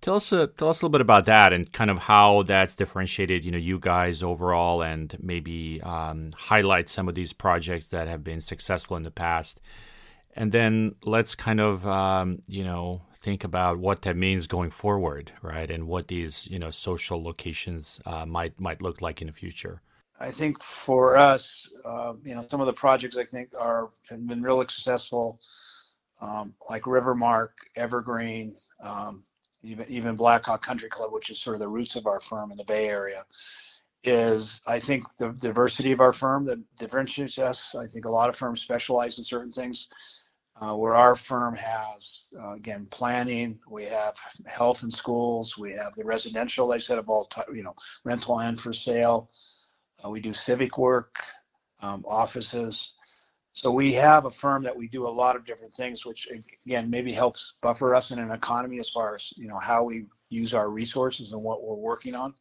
tell 0.00 0.16
us 0.16 0.32
uh, 0.32 0.46
tell 0.56 0.68
us 0.68 0.80
a 0.80 0.84
little 0.84 0.92
bit 0.92 1.00
about 1.00 1.26
that 1.26 1.52
and 1.52 1.70
kind 1.72 1.90
of 1.90 1.98
how 1.98 2.42
that's 2.42 2.74
differentiated, 2.74 3.44
you 3.44 3.50
know, 3.50 3.58
you 3.58 3.78
guys 3.78 4.22
overall, 4.22 4.82
and 4.82 5.16
maybe 5.20 5.80
um, 5.82 6.30
highlight 6.34 6.88
some 6.88 7.08
of 7.08 7.14
these 7.14 7.32
projects 7.32 7.88
that 7.88 8.08
have 8.08 8.24
been 8.24 8.40
successful 8.40 8.96
in 8.96 9.02
the 9.02 9.10
past. 9.10 9.60
And 10.36 10.52
then 10.52 10.94
let's 11.04 11.34
kind 11.34 11.60
of 11.60 11.86
um, 11.86 12.42
you 12.46 12.64
know 12.64 13.02
think 13.16 13.44
about 13.44 13.78
what 13.78 14.02
that 14.02 14.16
means 14.16 14.46
going 14.46 14.70
forward, 14.70 15.32
right? 15.42 15.70
And 15.70 15.86
what 15.86 16.08
these 16.08 16.46
you 16.48 16.58
know 16.58 16.70
social 16.70 17.22
locations 17.22 18.00
uh, 18.06 18.26
might 18.26 18.58
might 18.60 18.80
look 18.80 19.02
like 19.02 19.20
in 19.20 19.26
the 19.26 19.32
future. 19.32 19.82
I 20.20 20.30
think 20.30 20.62
for 20.62 21.16
us, 21.16 21.72
uh, 21.84 22.12
you 22.22 22.34
know, 22.34 22.44
some 22.48 22.60
of 22.60 22.66
the 22.66 22.74
projects 22.74 23.16
I 23.16 23.24
think 23.24 23.52
are 23.58 23.90
have 24.10 24.26
been 24.26 24.42
really 24.42 24.66
successful 24.68 25.40
um, 26.20 26.54
like 26.68 26.82
Rivermark, 26.82 27.50
Evergreen, 27.76 28.56
um, 28.82 29.24
even 29.62 29.86
even 29.88 30.16
Blackhawk 30.16 30.62
Country 30.62 30.88
Club, 30.88 31.12
which 31.12 31.30
is 31.30 31.38
sort 31.38 31.54
of 31.56 31.60
the 31.60 31.68
roots 31.68 31.96
of 31.96 32.06
our 32.06 32.20
firm 32.20 32.50
in 32.50 32.56
the 32.56 32.64
Bay 32.64 32.88
Area, 32.88 33.24
is 34.04 34.60
I 34.66 34.78
think 34.78 35.04
the 35.16 35.30
diversity 35.30 35.92
of 35.92 36.00
our 36.00 36.12
firm 36.12 36.46
that 36.46 36.58
differentiates 36.76 37.38
us. 37.38 37.74
I 37.74 37.86
think 37.86 38.04
a 38.04 38.10
lot 38.10 38.28
of 38.28 38.36
firms 38.36 38.62
specialize 38.62 39.18
in 39.18 39.24
certain 39.24 39.52
things. 39.52 39.88
Uh, 40.60 40.76
where 40.76 40.94
our 40.94 41.16
firm 41.16 41.56
has 41.56 42.34
uh, 42.38 42.52
again 42.52 42.86
planning, 42.90 43.58
we 43.70 43.84
have 43.84 44.14
health 44.46 44.82
and 44.82 44.92
schools, 44.92 45.56
we 45.56 45.72
have 45.72 45.94
the 45.96 46.04
residential. 46.04 46.70
I 46.70 46.78
said 46.78 46.98
of 46.98 47.08
all 47.08 47.26
you 47.54 47.62
know, 47.62 47.74
rental 48.04 48.38
and 48.40 48.60
for 48.60 48.72
sale. 48.72 49.30
Uh, 50.04 50.10
we 50.10 50.20
do 50.20 50.34
civic 50.34 50.76
work, 50.76 51.16
um, 51.80 52.04
offices. 52.06 52.92
So 53.52 53.70
we 53.70 53.92
have 53.94 54.26
a 54.26 54.30
firm 54.30 54.62
that 54.62 54.76
we 54.76 54.88
do 54.88 55.06
a 55.06 55.08
lot 55.08 55.36
of 55.36 55.44
different 55.44 55.74
things, 55.74 56.06
which 56.06 56.28
again 56.64 56.88
maybe 56.88 57.12
helps 57.12 57.54
buffer 57.60 57.94
us 57.94 58.10
in 58.10 58.18
an 58.18 58.30
economy 58.30 58.78
as 58.78 58.90
far 58.90 59.14
as 59.14 59.32
you 59.36 59.48
know 59.48 59.58
how 59.58 59.82
we 59.82 60.06
use 60.28 60.54
our 60.54 60.70
resources 60.70 61.32
and 61.32 61.42
what 61.42 61.62
we're 61.62 61.74
working 61.74 62.14
on. 62.14 62.34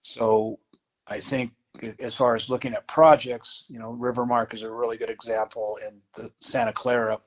So 0.00 0.58
I 1.06 1.20
think 1.20 1.52
as 2.00 2.14
far 2.14 2.34
as 2.34 2.50
looking 2.50 2.74
at 2.74 2.86
projects, 2.88 3.68
you 3.70 3.78
know, 3.78 3.96
Rivermark 3.98 4.52
is 4.54 4.62
a 4.62 4.70
really 4.70 4.96
good 4.96 5.10
example 5.10 5.78
in 5.88 6.00
the 6.14 6.30
Santa 6.40 6.72
Clara. 6.72 7.20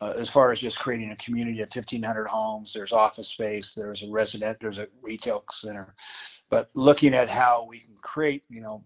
Uh, 0.00 0.14
as 0.16 0.30
far 0.30 0.52
as 0.52 0.60
just 0.60 0.78
creating 0.78 1.10
a 1.10 1.16
community 1.16 1.60
of 1.60 1.68
1,500 1.74 2.28
homes, 2.28 2.72
there's 2.72 2.92
office 2.92 3.26
space, 3.26 3.74
there's 3.74 4.04
a 4.04 4.08
resident, 4.08 4.56
there's 4.60 4.78
a 4.78 4.86
retail 5.02 5.42
center, 5.50 5.92
but 6.50 6.70
looking 6.74 7.14
at 7.14 7.28
how 7.28 7.66
we 7.68 7.80
can 7.80 7.96
create, 8.00 8.44
you 8.48 8.60
know, 8.60 8.84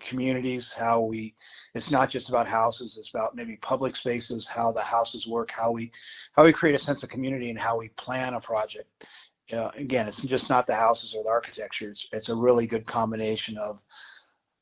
communities, 0.00 0.72
how 0.72 1.00
we, 1.00 1.34
it's 1.74 1.90
not 1.90 2.10
just 2.10 2.28
about 2.28 2.48
houses, 2.48 2.96
it's 2.98 3.10
about 3.10 3.36
maybe 3.36 3.56
public 3.56 3.94
spaces, 3.94 4.48
how 4.48 4.72
the 4.72 4.82
houses 4.82 5.26
work, 5.26 5.50
how 5.50 5.70
we, 5.70 5.90
how 6.32 6.44
we 6.44 6.52
create 6.52 6.74
a 6.74 6.78
sense 6.78 7.02
of 7.02 7.10
community 7.10 7.50
and 7.50 7.58
how 7.58 7.76
we 7.78 7.88
plan 7.90 8.34
a 8.34 8.40
project. 8.40 9.06
Uh, 9.52 9.70
again, 9.76 10.06
it's 10.06 10.22
just 10.22 10.48
not 10.48 10.66
the 10.66 10.74
houses 10.74 11.14
or 11.14 11.24
the 11.24 11.30
architecture. 11.30 11.90
It's, 11.90 12.06
it's 12.12 12.28
a 12.28 12.34
really 12.34 12.66
good 12.66 12.86
combination 12.86 13.58
of, 13.58 13.80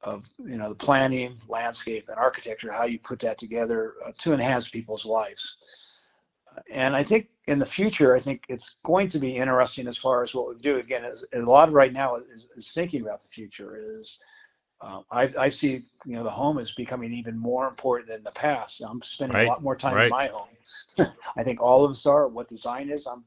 of 0.02 0.28
you 0.38 0.56
know 0.56 0.68
the 0.68 0.74
planning, 0.74 1.36
landscape, 1.48 2.08
and 2.08 2.16
architecture. 2.16 2.70
How 2.72 2.84
you 2.84 2.98
put 2.98 3.18
that 3.20 3.38
together 3.38 3.94
uh, 4.06 4.12
to 4.18 4.32
enhance 4.32 4.68
people's 4.68 5.04
lives. 5.04 5.56
and 6.70 6.94
I 6.94 7.02
think 7.02 7.28
in 7.46 7.58
the 7.58 7.66
future, 7.66 8.14
I 8.14 8.18
think 8.18 8.44
it's 8.48 8.76
going 8.84 9.08
to 9.08 9.18
be 9.18 9.36
interesting 9.36 9.88
as 9.88 9.96
far 9.96 10.22
as 10.22 10.34
what 10.34 10.48
we 10.48 10.56
do. 10.60 10.76
Again, 10.76 11.04
is, 11.04 11.26
a 11.32 11.40
lot 11.40 11.72
right 11.72 11.92
now 11.92 12.16
is, 12.16 12.48
is 12.56 12.72
thinking 12.72 13.02
about 13.02 13.22
the 13.22 13.28
future. 13.28 13.76
Is 13.76 14.18
um, 14.80 15.04
I, 15.10 15.32
I, 15.38 15.48
see, 15.48 15.84
you 16.06 16.14
know, 16.14 16.22
the 16.22 16.30
home 16.30 16.58
is 16.58 16.72
becoming 16.72 17.12
even 17.12 17.36
more 17.36 17.66
important 17.66 18.08
than 18.08 18.22
the 18.22 18.30
past. 18.30 18.80
I'm 18.80 19.02
spending 19.02 19.36
right. 19.36 19.46
a 19.46 19.50
lot 19.50 19.62
more 19.62 19.74
time 19.74 19.94
right. 19.94 20.04
in 20.04 20.10
my 20.10 20.28
home. 20.28 20.48
I 21.36 21.42
think 21.42 21.60
all 21.60 21.84
of 21.84 21.90
us 21.90 22.06
are. 22.06 22.28
What 22.28 22.48
design 22.48 22.88
is, 22.88 23.06
I'm 23.06 23.24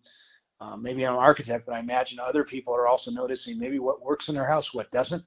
uh, 0.61 0.77
maybe 0.77 1.05
I'm 1.05 1.13
an 1.13 1.19
architect, 1.19 1.65
but 1.65 1.75
I 1.75 1.79
imagine 1.79 2.19
other 2.19 2.43
people 2.43 2.73
are 2.75 2.87
also 2.87 3.09
noticing 3.09 3.57
maybe 3.57 3.79
what 3.79 4.03
works 4.03 4.29
in 4.29 4.35
their 4.35 4.45
house, 4.45 4.73
what 4.73 4.91
doesn't. 4.91 5.23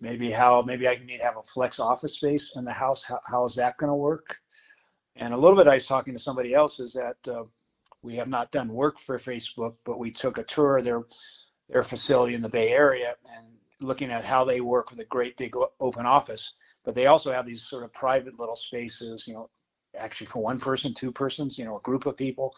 Maybe 0.00 0.28
how 0.30 0.60
maybe 0.62 0.88
I 0.88 0.96
need 0.96 1.18
to 1.18 1.24
have 1.24 1.36
a 1.36 1.42
flex 1.42 1.78
office 1.78 2.16
space 2.16 2.56
in 2.56 2.64
the 2.64 2.72
house. 2.72 3.04
How, 3.04 3.20
how 3.26 3.44
is 3.44 3.54
that 3.54 3.76
going 3.78 3.90
to 3.90 3.94
work? 3.94 4.36
And 5.14 5.32
a 5.32 5.36
little 5.36 5.56
bit, 5.56 5.68
I 5.68 5.74
was 5.74 5.86
talking 5.86 6.14
to 6.14 6.18
somebody 6.18 6.52
else. 6.52 6.80
Is 6.80 6.94
that 6.94 7.16
uh, 7.32 7.44
we 8.02 8.16
have 8.16 8.28
not 8.28 8.50
done 8.50 8.72
work 8.72 8.98
for 8.98 9.18
Facebook, 9.18 9.76
but 9.84 10.00
we 10.00 10.10
took 10.10 10.38
a 10.38 10.42
tour 10.42 10.78
of 10.78 10.84
their 10.84 11.04
their 11.68 11.84
facility 11.84 12.34
in 12.34 12.42
the 12.42 12.48
Bay 12.48 12.70
Area, 12.70 13.14
and 13.36 13.46
looking 13.86 14.10
at 14.10 14.24
how 14.24 14.44
they 14.44 14.60
work 14.60 14.90
with 14.90 15.00
a 15.00 15.04
great 15.06 15.36
big 15.36 15.54
open 15.80 16.06
office, 16.06 16.54
but 16.84 16.94
they 16.94 17.06
also 17.06 17.32
have 17.32 17.46
these 17.46 17.62
sort 17.62 17.84
of 17.84 17.92
private 17.92 18.38
little 18.38 18.56
spaces, 18.56 19.26
you 19.26 19.34
know, 19.34 19.50
actually 19.96 20.26
for 20.26 20.42
one 20.42 20.58
person, 20.58 20.92
two 20.92 21.12
persons, 21.12 21.58
you 21.58 21.64
know, 21.64 21.76
a 21.76 21.80
group 21.80 22.06
of 22.06 22.16
people, 22.16 22.54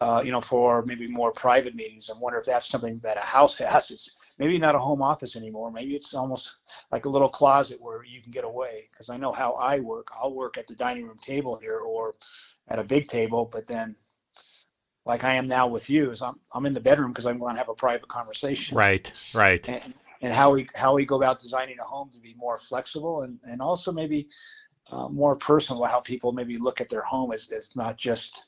uh, 0.00 0.22
you 0.24 0.30
know, 0.30 0.40
for 0.40 0.84
maybe 0.84 1.08
more 1.08 1.32
private 1.32 1.74
meetings. 1.74 2.08
I 2.08 2.18
wonder 2.18 2.38
if 2.38 2.46
that's 2.46 2.68
something 2.68 3.00
that 3.02 3.16
a 3.16 3.26
house 3.26 3.58
has. 3.58 3.90
It's 3.90 4.16
maybe 4.38 4.58
not 4.58 4.74
a 4.74 4.78
home 4.78 5.02
office 5.02 5.36
anymore. 5.36 5.70
Maybe 5.70 5.94
it's 5.94 6.14
almost 6.14 6.56
like 6.92 7.04
a 7.04 7.10
little 7.10 7.28
closet 7.28 7.80
where 7.80 8.04
you 8.04 8.22
can 8.22 8.30
get 8.30 8.44
away. 8.44 8.88
Because 8.90 9.10
I 9.10 9.16
know 9.16 9.32
how 9.32 9.52
I 9.52 9.80
work. 9.80 10.08
I'll 10.16 10.34
work 10.34 10.56
at 10.56 10.66
the 10.66 10.74
dining 10.74 11.06
room 11.06 11.18
table 11.18 11.58
here 11.60 11.78
or 11.78 12.14
at 12.68 12.78
a 12.78 12.84
big 12.84 13.08
table, 13.08 13.48
but 13.50 13.66
then 13.66 13.96
like 15.04 15.24
I 15.24 15.34
am 15.34 15.48
now 15.48 15.66
with 15.66 15.88
you, 15.88 16.10
is 16.10 16.22
I'm 16.22 16.38
I'm 16.52 16.66
in 16.66 16.74
the 16.74 16.80
bedroom 16.80 17.12
because 17.12 17.26
I'm 17.26 17.38
going 17.38 17.54
to 17.54 17.58
have 17.58 17.70
a 17.70 17.74
private 17.74 18.08
conversation. 18.08 18.76
Right, 18.76 19.10
right. 19.34 19.66
And, 19.68 19.94
and 20.20 20.32
how 20.32 20.52
we 20.52 20.68
how 20.74 20.94
we 20.94 21.04
go 21.04 21.16
about 21.16 21.38
designing 21.38 21.78
a 21.80 21.84
home 21.84 22.10
to 22.12 22.18
be 22.18 22.34
more 22.34 22.58
flexible 22.58 23.22
and 23.22 23.38
and 23.44 23.60
also 23.60 23.92
maybe 23.92 24.28
uh, 24.90 25.08
more 25.08 25.36
personal 25.36 25.84
how 25.84 26.00
people 26.00 26.32
maybe 26.32 26.56
look 26.56 26.80
at 26.80 26.88
their 26.88 27.02
home 27.02 27.32
as 27.32 27.50
it's 27.50 27.76
not 27.76 27.96
just 27.96 28.46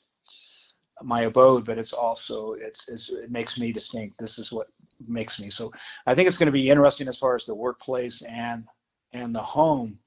my 1.03 1.21
abode 1.23 1.65
but 1.65 1.77
it's 1.77 1.93
also 1.93 2.53
it's, 2.53 2.87
it's 2.89 3.09
it 3.09 3.31
makes 3.31 3.59
me 3.59 3.71
distinct. 3.71 4.17
This 4.19 4.37
is 4.37 4.51
what 4.51 4.67
makes 5.07 5.39
me. 5.39 5.49
So 5.49 5.71
i 6.05 6.13
think 6.13 6.27
it's 6.27 6.37
going 6.37 6.47
to 6.47 6.51
be 6.51 6.69
interesting 6.69 7.07
as 7.07 7.17
far 7.17 7.35
as 7.35 7.45
the 7.45 7.55
workplace 7.55 8.21
and 8.23 8.67
and 9.13 9.35
the 9.35 9.41
home 9.41 9.97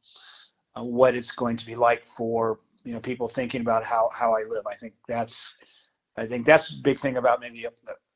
uh, 0.77 0.85
what 0.85 1.15
it's 1.15 1.33
going 1.33 1.57
to 1.57 1.67
be 1.67 1.75
like 1.75 2.07
for 2.07 2.59
you 2.85 2.93
know 2.93 3.01
people 3.01 3.29
thinking 3.29 3.61
about 3.61 3.85
how 3.85 4.11
how 4.13 4.35
i 4.37 4.43
live. 4.43 4.67
I 4.67 4.75
think 4.75 4.95
that's 5.09 5.55
i 6.17 6.27
think 6.27 6.47
that's 6.47 6.71
a 6.71 6.83
big 6.83 6.99
thing 6.99 7.17
about 7.17 7.41
maybe 7.41 7.65
a, 7.65 7.73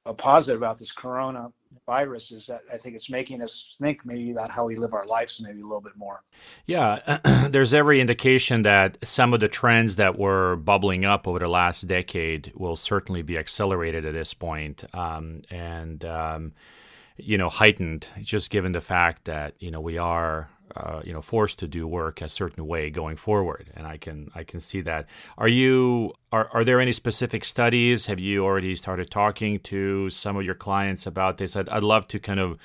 a 0.09 0.15
positive 0.15 0.61
about 0.61 0.79
this 0.79 0.91
corona 0.91 1.53
virus 1.87 2.33
is 2.33 2.47
that 2.47 2.63
I 2.73 2.79
think 2.79 2.95
it's 2.95 3.11
making 3.11 3.43
us 3.43 3.77
think 3.81 4.05
maybe 4.05 4.31
about 4.31 4.51
how 4.51 4.65
we 4.65 4.77
live 4.77 4.95
our 4.95 5.07
lives 5.07 5.41
maybe 5.41 5.61
a 5.61 5.65
little 5.65 5.83
bit 5.83 5.97
more. 5.97 6.23
Yeah, 6.67 7.19
there's 7.51 7.75
every 7.75 8.01
indication 8.01 8.63
that 8.63 8.97
some 9.05 9.35
of 9.35 9.41
the 9.41 9.49
trends 9.49 9.97
that 9.97 10.19
were 10.19 10.57
bubbling 10.57 11.05
up 11.05 11.29
over 11.29 11.39
the 11.39 11.49
last 11.49 11.87
decade 11.87 12.53
will 12.55 12.77
certainly 12.77 13.23
be 13.23 13.37
accelerated 13.37 14.07
at 14.07 14.15
this 14.15 14.35
point, 14.35 14.85
um, 14.95 15.43
and 15.51 16.05
um, 16.05 16.53
you 17.19 17.37
know 17.37 17.51
heightened 17.51 18.09
just 18.23 18.51
given 18.51 18.73
the 18.73 18.81
fact 18.81 19.27
that 19.27 19.55
you 19.59 19.71
know 19.71 19.81
we 19.81 19.99
are 19.99 20.49
uh, 20.77 21.01
you 21.05 21.13
know 21.13 21.23
forced 21.23 21.59
to 21.61 21.67
do 21.67 21.87
work 21.87 22.21
a 22.21 22.29
certain 22.29 22.67
way 22.67 22.91
going 22.91 23.17
forward. 23.17 23.71
And 23.75 23.87
i 23.87 23.97
can 23.97 24.31
i 24.35 24.45
can 24.45 24.61
see 24.61 24.81
that. 24.83 25.07
Are 25.37 25.49
you 25.49 26.15
are, 26.33 26.49
are 26.53 26.65
there 26.65 26.81
any 26.81 26.93
specific 26.93 27.45
studies? 27.45 28.07
Have 28.07 28.21
you 28.21 28.45
already 28.45 28.77
started 28.77 29.11
talking 29.11 29.61
to 29.61 30.11
some 30.11 30.37
of 30.37 30.45
your 30.45 30.55
clients 30.55 31.07
about 31.07 31.39
this? 31.39 31.57
I'd, 31.57 31.69
I'd 31.69 31.83
love 31.83 32.09
to 32.09 32.19
kind 32.19 32.41
of 32.41 32.59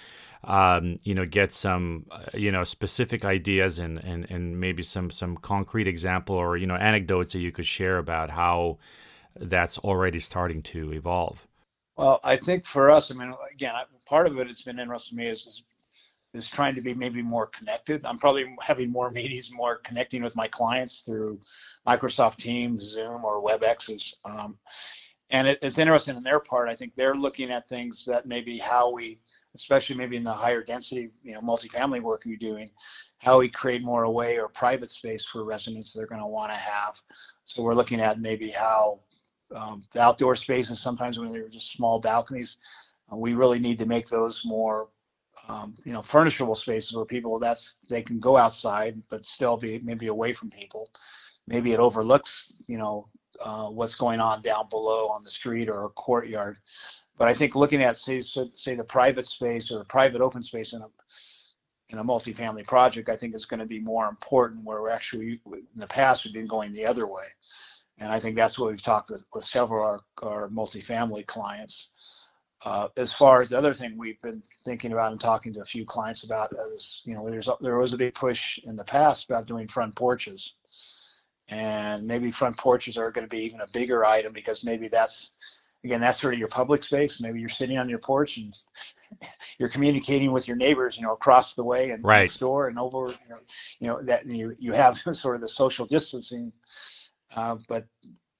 um, 0.43 0.99
you 1.03 1.15
know 1.15 1.25
get 1.25 1.53
some 1.53 2.05
uh, 2.11 2.23
you 2.33 2.51
know 2.51 2.63
specific 2.63 3.23
ideas 3.25 3.79
and, 3.79 3.97
and 3.99 4.29
and 4.29 4.59
maybe 4.59 4.83
some 4.83 5.09
some 5.09 5.37
concrete 5.37 5.87
example 5.87 6.35
or 6.35 6.57
you 6.57 6.67
know 6.67 6.75
anecdotes 6.75 7.33
that 7.33 7.39
you 7.39 7.51
could 7.51 7.65
share 7.65 7.97
about 7.97 8.29
how 8.29 8.77
that's 9.39 9.77
already 9.79 10.19
starting 10.19 10.61
to 10.61 10.93
evolve. 10.93 11.47
Well 11.95 12.19
i 12.23 12.35
think 12.35 12.65
for 12.65 12.89
us 12.89 13.11
i 13.11 13.13
mean 13.13 13.33
again 13.53 13.73
part 14.05 14.27
of 14.27 14.37
it 14.39 14.49
it's 14.49 14.63
been 14.63 14.79
interesting 14.79 15.17
to 15.17 15.23
me 15.23 15.29
is, 15.29 15.45
is 15.45 15.63
is 16.33 16.49
trying 16.49 16.75
to 16.75 16.81
be 16.81 16.93
maybe 16.93 17.21
more 17.21 17.47
connected. 17.47 18.05
I'm 18.05 18.17
probably 18.17 18.55
having 18.61 18.91
more 18.91 19.11
meetings, 19.19 19.51
more 19.51 19.77
connecting 19.77 20.23
with 20.23 20.35
my 20.35 20.47
clients 20.47 21.01
through 21.01 21.39
Microsoft 21.87 22.37
Teams, 22.37 22.83
Zoom, 22.83 23.23
or 23.23 23.43
WebExes. 23.43 24.15
Um, 24.25 24.57
and 25.29 25.47
it, 25.47 25.59
it's 25.61 25.77
interesting 25.77 26.15
on 26.15 26.23
their 26.23 26.39
part. 26.39 26.69
I 26.69 26.75
think 26.75 26.95
they're 26.95 27.15
looking 27.15 27.51
at 27.51 27.67
things 27.67 28.03
that 28.05 28.27
maybe 28.27 28.57
how 28.57 28.91
we, 28.91 29.19
especially 29.55 29.95
maybe 29.95 30.15
in 30.15 30.23
the 30.23 30.33
higher 30.33 30.63
density, 30.63 31.09
you 31.23 31.33
know, 31.33 31.41
multifamily 31.41 32.01
work 32.01 32.23
we're 32.25 32.37
doing, 32.37 32.69
how 33.21 33.39
we 33.39 33.49
create 33.49 33.83
more 33.83 34.03
away 34.03 34.37
or 34.37 34.47
private 34.47 34.91
space 34.91 35.25
for 35.25 35.43
residents 35.43 35.93
they're 35.93 36.07
going 36.07 36.21
to 36.21 36.27
want 36.27 36.51
to 36.51 36.57
have. 36.57 36.99
So 37.45 37.63
we're 37.63 37.73
looking 37.73 37.99
at 37.99 38.19
maybe 38.19 38.49
how 38.49 38.99
um, 39.55 39.83
the 39.93 40.01
outdoor 40.01 40.35
spaces, 40.35 40.79
sometimes 40.79 41.19
when 41.19 41.31
they're 41.31 41.49
just 41.49 41.71
small 41.71 41.99
balconies, 41.99 42.57
uh, 43.11 43.15
we 43.15 43.33
really 43.33 43.59
need 43.59 43.79
to 43.79 43.85
make 43.85 44.07
those 44.07 44.43
more 44.45 44.89
um, 45.47 45.75
you 45.83 45.93
know, 45.93 45.99
furnishable 45.99 46.55
spaces 46.55 46.95
where 46.95 47.05
people 47.05 47.39
that's 47.39 47.77
they 47.89 48.01
can 48.01 48.19
go 48.19 48.37
outside 48.37 49.01
but 49.09 49.25
still 49.25 49.57
be 49.57 49.79
maybe 49.83 50.07
away 50.07 50.33
from 50.33 50.49
people. 50.49 50.89
Maybe 51.47 51.73
it 51.73 51.79
overlooks, 51.79 52.53
you 52.67 52.77
know, 52.77 53.09
uh, 53.41 53.69
what's 53.69 53.95
going 53.95 54.19
on 54.19 54.41
down 54.41 54.69
below 54.69 55.07
on 55.07 55.23
the 55.23 55.29
street 55.29 55.69
or 55.69 55.85
a 55.85 55.89
courtyard. 55.89 56.57
But 57.17 57.27
I 57.27 57.33
think 57.33 57.55
looking 57.55 57.81
at 57.83 57.97
say 57.97 58.21
say 58.21 58.75
the 58.75 58.83
private 58.83 59.27
space 59.27 59.71
or 59.71 59.83
private 59.85 60.21
open 60.21 60.43
space 60.43 60.73
in 60.73 60.81
a 60.81 60.87
in 61.89 61.99
a 61.99 62.03
multifamily 62.03 62.65
project, 62.65 63.09
I 63.09 63.15
think 63.15 63.35
is 63.35 63.45
going 63.45 63.59
to 63.59 63.65
be 63.65 63.79
more 63.79 64.07
important. 64.07 64.65
Where 64.65 64.81
we're 64.81 64.89
actually 64.89 65.39
in 65.45 65.65
the 65.75 65.87
past 65.87 66.25
we've 66.25 66.33
been 66.33 66.47
going 66.47 66.71
the 66.71 66.85
other 66.85 67.07
way, 67.07 67.25
and 67.99 68.11
I 68.11 68.19
think 68.19 68.35
that's 68.35 68.57
what 68.57 68.69
we've 68.69 68.81
talked 68.81 69.09
with, 69.09 69.25
with 69.33 69.43
several 69.43 69.83
of 69.83 70.01
our, 70.23 70.31
our 70.31 70.49
multifamily 70.49 71.25
clients. 71.27 71.89
Uh, 72.65 72.87
as 72.95 73.13
far 73.13 73.41
as 73.41 73.49
the 73.49 73.57
other 73.57 73.73
thing 73.73 73.97
we've 73.97 74.21
been 74.21 74.41
thinking 74.63 74.93
about 74.93 75.11
and 75.11 75.19
talking 75.19 75.53
to 75.53 75.59
a 75.59 75.65
few 75.65 75.85
clients 75.85 76.23
about 76.23 76.49
is, 76.73 77.01
you 77.03 77.13
know, 77.13 77.29
there's 77.29 77.49
there 77.59 77.77
was 77.77 77.93
a 77.93 77.97
big 77.97 78.13
push 78.13 78.57
in 78.63 78.75
the 78.75 78.85
past 78.85 79.25
about 79.25 79.47
doing 79.47 79.67
front 79.67 79.93
porches, 79.95 80.53
and 81.49 82.07
maybe 82.07 82.31
front 82.31 82.57
porches 82.57 82.97
are 82.97 83.11
going 83.11 83.27
to 83.27 83.35
be 83.35 83.43
even 83.43 83.59
a 83.59 83.67
bigger 83.73 84.05
item 84.05 84.31
because 84.31 84.63
maybe 84.63 84.87
that's 84.87 85.33
again 85.83 85.99
that's 85.99 86.21
sort 86.21 86.33
of 86.33 86.39
your 86.39 86.47
public 86.47 86.83
space. 86.83 87.19
Maybe 87.19 87.41
you're 87.41 87.49
sitting 87.49 87.77
on 87.77 87.89
your 87.89 87.99
porch 87.99 88.37
and 88.37 88.53
you're 89.59 89.69
communicating 89.69 90.31
with 90.31 90.47
your 90.47 90.55
neighbors, 90.55 90.95
you 90.95 91.03
know, 91.03 91.13
across 91.13 91.55
the 91.55 91.65
way 91.65 91.89
and 91.89 92.03
right. 92.03 92.21
next 92.21 92.37
door 92.37 92.69
and 92.69 92.79
over. 92.79 93.07
You 93.07 93.29
know, 93.29 93.39
you 93.79 93.87
know 93.87 94.01
that 94.03 94.25
you 94.25 94.55
you 94.57 94.71
have 94.71 94.97
sort 95.13 95.35
of 95.35 95.41
the 95.41 95.49
social 95.49 95.85
distancing, 95.85 96.53
uh, 97.35 97.57
but 97.67 97.87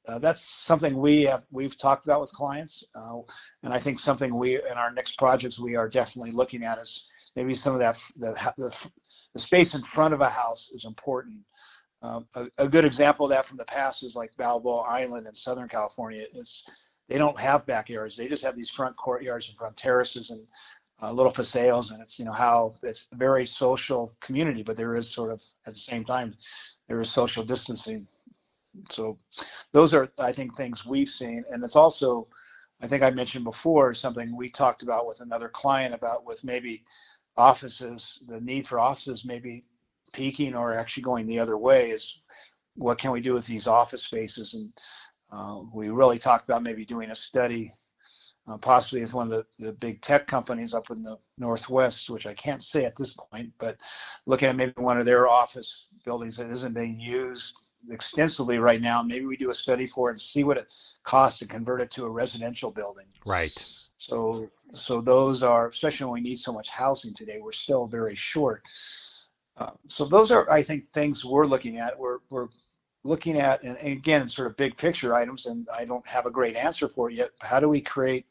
uh, 0.07 0.19
that's 0.19 0.41
something 0.41 0.97
we 0.97 1.23
have 1.23 1.45
we've 1.51 1.77
talked 1.77 2.05
about 2.05 2.19
with 2.19 2.31
clients, 2.31 2.83
uh, 2.95 3.19
and 3.63 3.73
I 3.73 3.79
think 3.79 3.99
something 3.99 4.35
we 4.35 4.55
in 4.55 4.77
our 4.77 4.91
next 4.91 5.17
projects 5.17 5.59
we 5.59 5.75
are 5.75 5.87
definitely 5.87 6.31
looking 6.31 6.63
at 6.63 6.77
is 6.77 7.07
maybe 7.35 7.53
some 7.53 7.73
of 7.73 7.79
that 7.79 8.01
the, 8.17 8.31
the, 8.57 8.89
the 9.33 9.39
space 9.39 9.75
in 9.75 9.83
front 9.83 10.13
of 10.13 10.21
a 10.21 10.29
house 10.29 10.71
is 10.73 10.85
important. 10.85 11.39
Uh, 12.01 12.19
a, 12.35 12.47
a, 12.57 12.67
good 12.67 12.83
example 12.83 13.25
of 13.25 13.29
that 13.29 13.45
from 13.45 13.57
the 13.57 13.63
past 13.63 14.03
is 14.03 14.13
like 14.13 14.35
Balboa 14.35 14.81
Island 14.81 15.25
in 15.25 15.33
Southern 15.35 15.69
California. 15.69 16.25
It's 16.33 16.65
they 17.07 17.17
don't 17.17 17.39
have 17.39 17.65
backyards; 17.65 18.17
they 18.17 18.27
just 18.27 18.43
have 18.43 18.57
these 18.57 18.69
front 18.69 18.97
courtyards 18.97 19.47
and 19.47 19.57
front 19.57 19.77
terraces 19.77 20.31
and 20.31 20.45
uh, 21.01 21.13
little 21.13 21.31
paseos, 21.31 21.91
and 21.91 22.01
it's 22.01 22.19
you 22.19 22.25
know 22.25 22.33
how 22.33 22.73
it's 22.83 23.07
a 23.13 23.15
very 23.15 23.45
social 23.45 24.13
community, 24.19 24.63
but 24.63 24.75
there 24.75 24.95
is 24.95 25.09
sort 25.09 25.31
of 25.31 25.41
at 25.65 25.73
the 25.73 25.79
same 25.79 26.03
time 26.03 26.35
there 26.89 26.99
is 26.99 27.09
social 27.09 27.43
distancing 27.45 28.05
so 28.89 29.17
those 29.71 29.93
are, 29.93 30.09
I 30.19 30.31
think, 30.31 30.55
things 30.55 30.85
we've 30.85 31.09
seen. 31.09 31.43
And 31.49 31.63
it's 31.63 31.75
also, 31.75 32.27
I 32.81 32.87
think 32.87 33.03
I 33.03 33.09
mentioned 33.09 33.45
before, 33.45 33.93
something 33.93 34.35
we 34.35 34.49
talked 34.49 34.83
about 34.83 35.07
with 35.07 35.21
another 35.21 35.49
client 35.49 35.93
about 35.93 36.25
with 36.25 36.43
maybe 36.43 36.83
offices, 37.37 38.19
the 38.27 38.41
need 38.41 38.67
for 38.67 38.79
offices 38.79 39.25
maybe 39.25 39.65
peaking 40.13 40.55
or 40.55 40.73
actually 40.73 41.03
going 41.03 41.25
the 41.25 41.39
other 41.39 41.57
way 41.57 41.89
is 41.89 42.19
what 42.75 42.97
can 42.97 43.11
we 43.11 43.21
do 43.21 43.33
with 43.33 43.47
these 43.47 43.67
office 43.67 44.03
spaces? 44.03 44.53
And 44.53 44.71
uh, 45.31 45.61
we 45.73 45.89
really 45.89 46.19
talked 46.19 46.47
about 46.47 46.63
maybe 46.63 46.85
doing 46.85 47.09
a 47.09 47.15
study, 47.15 47.71
uh, 48.47 48.57
possibly 48.57 49.01
with 49.01 49.13
one 49.13 49.31
of 49.31 49.31
the, 49.31 49.45
the 49.65 49.73
big 49.73 50.01
tech 50.01 50.27
companies 50.27 50.73
up 50.73 50.89
in 50.91 51.01
the 51.01 51.17
Northwest, 51.37 52.09
which 52.09 52.27
I 52.27 52.33
can't 52.33 52.61
say 52.61 52.85
at 52.85 52.95
this 52.95 53.13
point, 53.13 53.51
but 53.59 53.77
looking 54.25 54.49
at 54.49 54.55
maybe 54.55 54.73
one 54.77 54.99
of 54.99 55.05
their 55.05 55.27
office 55.27 55.87
buildings 56.05 56.37
that 56.37 56.49
isn't 56.49 56.75
being 56.75 56.99
used 56.99 57.55
extensively 57.89 58.57
right 58.57 58.81
now. 58.81 59.01
Maybe 59.01 59.25
we 59.25 59.37
do 59.37 59.49
a 59.49 59.53
study 59.53 59.87
for 59.87 60.09
it 60.09 60.13
and 60.13 60.21
see 60.21 60.43
what 60.43 60.57
it 60.57 60.73
costs 61.03 61.39
to 61.39 61.45
convert 61.45 61.81
it 61.81 61.91
to 61.91 62.05
a 62.05 62.09
residential 62.09 62.71
building. 62.71 63.05
Right. 63.25 63.53
So, 63.97 64.49
so 64.71 65.01
those 65.01 65.43
are, 65.43 65.67
especially 65.67 66.05
when 66.05 66.13
we 66.15 66.29
need 66.29 66.35
so 66.35 66.51
much 66.51 66.69
housing 66.69 67.13
today, 67.13 67.39
we're 67.41 67.51
still 67.51 67.85
very 67.87 68.15
short. 68.15 68.67
Uh, 69.57 69.71
so 69.87 70.05
those 70.05 70.31
are, 70.31 70.49
I 70.51 70.61
think, 70.61 70.91
things 70.93 71.23
we're 71.23 71.45
looking 71.45 71.77
at. 71.77 71.97
We're, 71.97 72.19
we're 72.29 72.47
looking 73.03 73.37
at, 73.37 73.63
and 73.63 73.77
again, 73.85 74.27
sort 74.27 74.49
of 74.49 74.57
big 74.57 74.75
picture 74.77 75.13
items, 75.13 75.45
and 75.45 75.67
I 75.77 75.85
don't 75.85 76.07
have 76.07 76.25
a 76.25 76.31
great 76.31 76.55
answer 76.55 76.89
for 76.89 77.09
it 77.09 77.15
yet. 77.15 77.29
How 77.41 77.59
do 77.59 77.69
we 77.69 77.81
create 77.81 78.25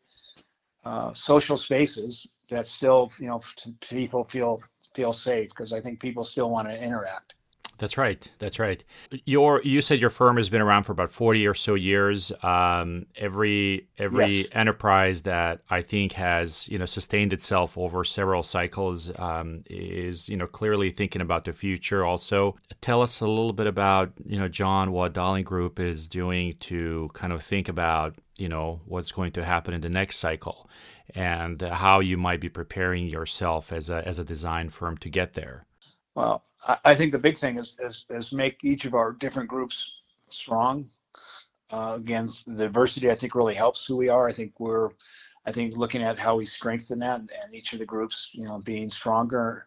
uh, 0.85 1.13
social 1.13 1.57
spaces 1.57 2.27
that 2.49 2.67
still, 2.67 3.11
you 3.19 3.29
know, 3.29 3.41
people 3.81 4.25
feel 4.25 4.61
feel 4.95 5.13
safe? 5.13 5.51
Because 5.51 5.73
I 5.73 5.81
think 5.81 6.01
people 6.01 6.25
still 6.25 6.51
want 6.51 6.69
to 6.69 6.85
interact. 6.85 7.37
That's 7.83 7.99
right. 7.99 8.31
That's 8.39 8.61
right. 8.61 8.85
Your 9.25 9.61
you 9.63 9.83
said 9.83 10.01
your 10.01 10.09
firm 10.09 10.37
has 10.37 10.49
been 10.49 10.61
around 10.61 10.85
for 10.85 10.93
about 10.93 11.11
forty 11.11 11.49
or 11.49 11.53
so 11.53 11.75
years. 11.75 12.31
Um, 12.45 13.07
every 13.17 13.89
every 13.99 14.43
yes. 14.43 14.47
enterprise 14.53 15.23
that 15.23 15.63
I 15.69 15.83
think 15.83 16.13
has 16.13 16.69
you 16.69 16.79
know 16.79 16.87
sustained 16.87 17.33
itself 17.33 17.77
over 17.77 18.05
several 18.05 18.45
cycles 18.45 19.11
um, 19.19 19.65
is 19.69 20.29
you 20.29 20.37
know 20.37 20.47
clearly 20.47 20.93
thinking 20.93 21.21
about 21.21 21.45
the 21.45 21.53
future. 21.53 22.05
Also, 22.05 22.55
tell 22.83 23.03
us 23.03 23.21
a 23.21 23.27
little 23.27 23.53
bit 23.53 23.67
about 23.67 24.13
you 24.25 24.39
know 24.39 24.47
John 24.47 24.93
what 24.93 25.15
Dahlin 25.15 25.43
Group 25.43 25.81
is 25.81 26.07
doing 26.07 26.55
to 26.61 27.11
kind 27.15 27.33
of 27.33 27.43
think 27.43 27.69
about 27.69 28.15
you 28.39 28.49
know 28.49 28.81
what's 28.87 29.11
going 29.11 29.33
to 29.33 29.45
happen 29.45 29.75
in 29.75 29.81
the 29.81 29.89
next 29.89 30.19
cycle 30.19 30.71
and 31.17 31.61
how 31.61 31.99
you 31.99 32.17
might 32.17 32.41
be 32.41 32.49
preparing 32.49 33.09
yourself 33.09 33.73
as 33.73 33.91
a 33.91 34.07
as 34.07 34.21
a 34.21 34.25
design 34.25 34.69
firm 34.69 34.97
to 34.99 35.11
get 35.11 35.33
there. 35.33 35.67
Well, 36.15 36.45
I, 36.85 36.95
think 36.95 37.13
the 37.13 37.19
big 37.19 37.39
thing 37.39 37.59
is, 37.59 37.75
is, 37.79 38.05
is 38.11 38.33
make 38.33 38.63
each 38.65 38.85
of 38.85 38.95
our 38.95 39.13
different 39.13 39.49
groups 39.49 39.93
strong. 40.29 40.91
Uh, 41.71 41.95
again, 41.97 42.29
the 42.47 42.65
diversity 42.65 43.11
I 43.11 43.15
think 43.15 43.35
really 43.35 43.55
helps 43.55 43.87
who 43.87 43.97
we 43.97 44.11
are. 44.11 44.29
I 44.29 44.33
think 44.33 44.61
we're, 44.61 44.91
I 45.47 45.53
think 45.53 45.75
looking 45.75 46.03
at 46.03 46.19
how 46.19 46.37
we 46.37 46.45
strengthen 46.45 46.99
that 46.99 47.21
and, 47.21 47.31
and 47.43 47.55
each 47.55 47.73
of 47.73 47.79
the 47.79 47.87
groups, 47.87 48.29
you 48.33 48.45
know, 48.45 48.61
being 48.65 48.91
stronger. 48.91 49.67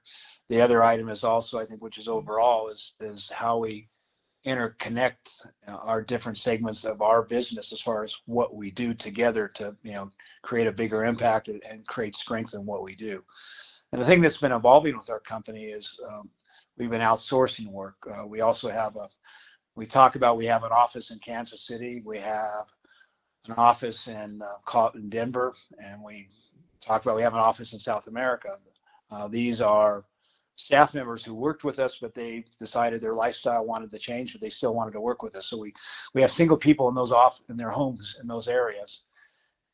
The 0.49 0.61
other 0.61 0.83
item 0.83 1.09
is 1.09 1.23
also, 1.23 1.59
I 1.59 1.65
think, 1.65 1.81
which 1.81 1.97
is 1.97 2.07
overall, 2.07 2.67
is 2.67 2.93
is 2.99 3.31
how 3.31 3.57
we 3.57 3.89
interconnect 4.45 5.47
our 5.67 6.03
different 6.03 6.37
segments 6.37 6.85
of 6.85 7.01
our 7.01 7.23
business 7.23 7.73
as 7.73 7.81
far 7.81 8.03
as 8.03 8.21
what 8.27 8.53
we 8.53 8.69
do 8.69 8.93
together 8.93 9.47
to, 9.47 9.75
you 9.81 9.93
know, 9.93 10.11
create 10.43 10.67
a 10.67 10.71
bigger 10.71 11.03
impact 11.03 11.47
and 11.47 11.87
create 11.87 12.15
strength 12.15 12.53
in 12.53 12.63
what 12.63 12.83
we 12.83 12.93
do 12.93 13.23
And 13.95 14.01
the 14.01 14.05
thing 14.05 14.19
that's 14.19 14.39
been 14.39 14.51
evolving 14.51 14.97
with 14.97 15.09
our 15.09 15.21
company 15.21 15.67
is 15.67 15.97
um, 16.05 16.29
we've 16.77 16.89
been 16.89 16.99
outsourcing 16.99 17.71
work. 17.71 17.95
Uh, 18.05 18.27
we 18.27 18.41
also 18.41 18.69
have 18.69 18.93
a, 18.97 19.07
we 19.77 19.85
talk 19.85 20.17
about 20.17 20.35
we 20.35 20.45
have 20.47 20.65
an 20.65 20.71
office 20.73 21.11
in 21.11 21.19
Kansas 21.19 21.65
City. 21.65 22.01
We 22.03 22.17
have 22.17 22.65
an 23.47 23.53
office 23.55 24.09
in, 24.09 24.41
uh, 24.41 24.89
in 24.95 25.07
Denver, 25.07 25.53
and 25.79 26.03
we 26.03 26.27
talk 26.81 27.03
about 27.03 27.15
we 27.15 27.21
have 27.21 27.35
an 27.35 27.39
office 27.39 27.71
in 27.71 27.79
South 27.79 28.07
America. 28.07 28.49
Uh, 29.11 29.29
these 29.29 29.61
are 29.61 30.03
staff 30.55 30.93
members 30.93 31.23
who 31.23 31.33
worked 31.33 31.63
with 31.63 31.79
us, 31.79 31.97
but 31.97 32.13
they 32.13 32.43
decided 32.59 32.99
their 32.99 33.15
lifestyle 33.15 33.65
wanted 33.65 33.91
to 33.91 33.97
change, 33.97 34.33
but 34.33 34.41
they 34.41 34.49
still 34.49 34.75
wanted 34.75 34.91
to 34.91 34.99
work 34.99 35.23
with 35.23 35.37
us. 35.37 35.45
So 35.45 35.57
we 35.57 35.73
we 36.13 36.21
have 36.21 36.31
single 36.31 36.57
people 36.57 36.89
in 36.89 36.95
those 36.95 37.13
off 37.13 37.41
in 37.49 37.55
their 37.55 37.71
homes 37.71 38.17
in 38.19 38.27
those 38.27 38.49
areas, 38.49 39.03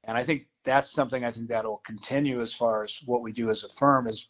and 0.03 0.17
I 0.17 0.23
think 0.23 0.47
that's 0.63 0.91
something 0.91 1.23
I 1.23 1.31
think 1.31 1.49
that 1.49 1.65
will 1.65 1.81
continue 1.85 2.41
as 2.41 2.53
far 2.53 2.83
as 2.83 3.01
what 3.05 3.21
we 3.21 3.31
do 3.31 3.49
as 3.49 3.63
a 3.63 3.69
firm 3.69 4.07
is 4.07 4.29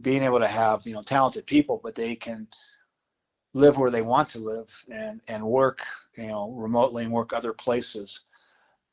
being 0.00 0.22
able 0.22 0.40
to 0.40 0.46
have 0.46 0.86
you 0.86 0.94
know 0.94 1.02
talented 1.02 1.46
people, 1.46 1.80
but 1.82 1.94
they 1.94 2.14
can 2.14 2.46
live 3.54 3.76
where 3.76 3.90
they 3.90 4.02
want 4.02 4.28
to 4.30 4.38
live 4.38 4.68
and 4.90 5.20
and 5.28 5.44
work 5.44 5.82
you 6.16 6.26
know 6.26 6.50
remotely 6.52 7.04
and 7.04 7.12
work 7.12 7.32
other 7.32 7.52
places. 7.52 8.24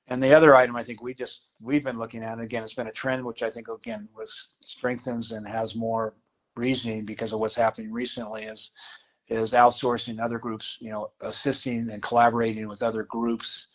And 0.07 0.23
the 0.23 0.33
other 0.33 0.55
item 0.55 0.75
I 0.75 0.83
think 0.83 1.01
we 1.01 1.13
just 1.13 1.43
we've 1.61 1.83
been 1.83 1.99
looking 1.99 2.23
at, 2.23 2.39
again, 2.39 2.63
it's 2.63 2.73
been 2.73 2.87
a 2.87 2.91
trend 2.91 3.23
which 3.23 3.43
I 3.43 3.49
think 3.49 3.67
again 3.67 4.07
was 4.15 4.49
strengthens 4.63 5.31
and 5.31 5.47
has 5.47 5.75
more 5.75 6.15
reasoning 6.55 7.05
because 7.05 7.31
of 7.31 7.39
what's 7.39 7.55
happening 7.55 7.91
recently 7.91 8.43
is 8.43 8.71
is 9.29 9.53
outsourcing 9.53 10.19
other 10.21 10.39
groups, 10.39 10.77
you 10.81 10.91
know, 10.91 11.11
assisting 11.21 11.89
and 11.91 12.01
collaborating 12.01 12.67
with 12.67 12.81
other 12.81 13.03
groups 13.03 13.67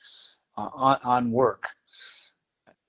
uh, 0.57 0.69
on, 0.75 0.99
on 1.05 1.31
work. 1.31 1.69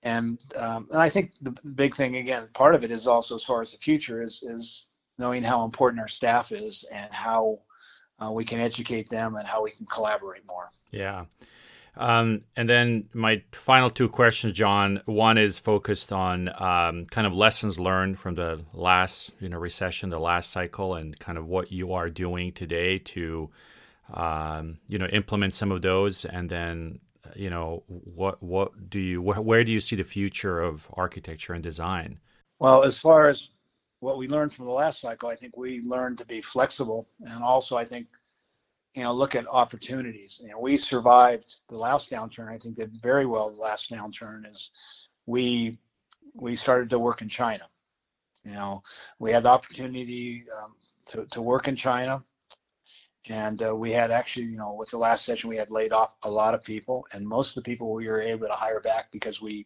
And 0.06 0.40
um, 0.56 0.88
and 0.92 1.02
I 1.02 1.10
think 1.10 1.34
the 1.42 1.52
big 1.76 1.96
thing 1.96 2.18
again, 2.18 2.48
part 2.54 2.76
of 2.76 2.84
it 2.84 2.92
is 2.92 3.08
also 3.08 3.36
as 3.36 3.44
far 3.44 3.62
as 3.62 3.72
the 3.72 3.80
future 3.80 4.22
is 4.22 4.44
is 4.44 4.86
knowing 5.18 5.44
how 5.44 5.66
important 5.66 6.00
our 6.00 6.08
staff 6.08 6.52
is 6.52 6.86
and 6.92 7.12
how 7.12 7.60
uh, 8.20 8.32
we 8.32 8.46
can 8.46 8.60
educate 8.60 9.10
them 9.10 9.36
and 9.36 9.48
how 9.48 9.64
we 9.64 9.72
can 9.72 9.86
collaborate 9.88 10.46
more. 10.46 10.70
Yeah. 10.92 11.26
Um, 11.98 12.42
and 12.56 12.70
then 12.70 13.10
my 13.14 13.42
final 13.52 13.90
two 13.90 14.10
questions, 14.10 14.54
John. 14.54 15.02
One 15.06 15.38
is 15.38 15.58
focused 15.60 16.12
on 16.12 16.50
um, 16.62 17.06
kind 17.06 17.26
of 17.26 17.34
lessons 17.34 17.80
learned 17.80 18.20
from 18.20 18.36
the 18.36 18.64
last 18.74 19.36
you 19.40 19.50
know 19.50 19.58
recession, 19.58 20.10
the 20.10 20.20
last 20.20 20.52
cycle, 20.52 20.96
and 20.96 21.18
kind 21.18 21.38
of 21.38 21.48
what 21.48 21.72
you 21.72 21.94
are 21.94 22.10
doing 22.10 22.52
today 22.52 23.00
to 23.00 23.50
um, 24.14 24.78
you 24.88 25.00
know 25.00 25.08
implement 25.08 25.54
some 25.54 25.72
of 25.72 25.82
those. 25.82 26.26
And 26.26 26.50
then 26.50 27.00
you 27.36 27.50
know 27.50 27.84
what 27.88 28.42
what 28.42 28.90
do 28.90 29.00
you 29.00 29.22
wh- 29.22 29.46
where 29.46 29.64
do 29.64 29.72
you 29.72 29.82
see 29.82 29.96
the 29.96 30.04
future 30.04 30.60
of 30.62 30.90
architecture 30.94 31.54
and 31.54 31.64
design? 31.64 32.20
Well, 32.60 32.84
as 32.84 33.00
far 33.00 33.28
as 33.28 33.50
what 34.00 34.18
we 34.18 34.28
learned 34.28 34.54
from 34.54 34.66
the 34.66 34.72
last 34.72 35.02
cycle, 35.02 35.30
I 35.30 35.36
think 35.36 35.58
we 35.58 35.82
learned 35.82 36.18
to 36.20 36.26
be 36.26 36.42
flexible, 36.42 37.08
and 37.22 37.44
also 37.44 37.78
I 37.78 37.86
think 37.86 38.08
you 38.96 39.04
know, 39.04 39.12
look 39.12 39.36
at 39.36 39.46
opportunities. 39.48 40.40
You 40.42 40.52
know, 40.52 40.60
we 40.60 40.78
survived 40.78 41.60
the 41.68 41.76
last 41.76 42.10
downturn. 42.10 42.50
I 42.50 42.58
think 42.58 42.78
did 42.78 42.98
very 43.02 43.26
well 43.26 43.54
the 43.54 43.62
last 43.62 43.92
downturn 43.92 44.50
is 44.50 44.72
we 45.26 45.78
we 46.34 46.56
started 46.56 46.90
to 46.90 47.00
work 47.00 47.22
in 47.22 47.30
China. 47.30 47.68
You 48.46 48.52
know, 48.52 48.84
we 49.20 49.32
had 49.32 49.44
the 49.44 49.50
opportunity 49.50 50.46
um, 50.62 50.76
to, 51.08 51.26
to 51.32 51.42
work 51.42 51.68
in 51.68 51.76
China. 51.76 52.24
And 53.30 53.62
uh, 53.64 53.76
we 53.76 53.92
had 53.92 54.12
actually, 54.12 54.46
you 54.46 54.58
know, 54.58 54.74
with 54.74 54.92
the 54.92 54.98
last 54.98 55.26
session, 55.26 55.50
we 55.50 55.58
had 55.58 55.72
laid 55.72 55.92
off 55.92 56.16
a 56.24 56.30
lot 56.30 56.54
of 56.54 56.64
people, 56.64 57.08
and 57.14 57.26
most 57.26 57.58
of 57.58 57.64
the 57.64 57.70
people 57.70 57.94
we 57.94 58.08
were 58.08 58.22
able 58.22 58.48
to 58.48 58.54
hire 58.54 58.82
back 58.82 59.12
because 59.12 59.42
we, 59.42 59.66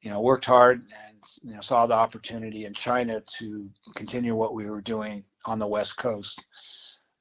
you 0.00 0.10
know, 0.10 0.20
worked 0.20 0.46
hard 0.46 0.80
and 0.80 1.18
you 1.42 1.54
know 1.54 1.60
saw 1.60 1.86
the 1.86 1.94
opportunity 1.94 2.64
in 2.64 2.72
China 2.72 3.20
to 3.38 3.68
continue 3.94 4.34
what 4.34 4.54
we 4.54 4.70
were 4.70 4.80
doing 4.80 5.24
on 5.44 5.58
the 5.58 5.66
West 5.66 5.98
Coast. 5.98 6.44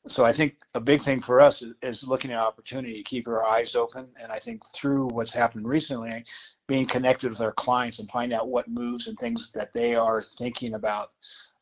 So 0.08 0.23
I 0.23 0.32
think 0.32 0.56
a 0.73 0.80
big 0.80 1.03
thing 1.03 1.19
for 1.19 1.41
us 1.41 1.62
is, 1.82 2.08
looking 2.08 2.32
at 2.32 2.38
opportunity, 2.38 3.03
keep 3.03 3.27
our 3.27 3.45
eyes 3.45 3.75
open, 3.75 4.10
and 4.21 4.32
I 4.32 4.39
think 4.39 4.62
through 4.73 5.08
what's 5.08 5.34
happened 5.34 5.67
recently, 5.67 6.23
being 6.65 6.86
connected 6.86 7.30
with 7.30 7.41
our 7.41 7.51
clients 7.51 7.99
and 7.99 8.10
find 8.10 8.32
out 8.32 8.47
what 8.47 8.69
moves 8.69 9.08
and 9.08 9.19
things 9.19 9.51
that 9.51 9.73
they 9.73 9.95
are 9.95 10.21
thinking 10.21 10.75
about 10.75 11.12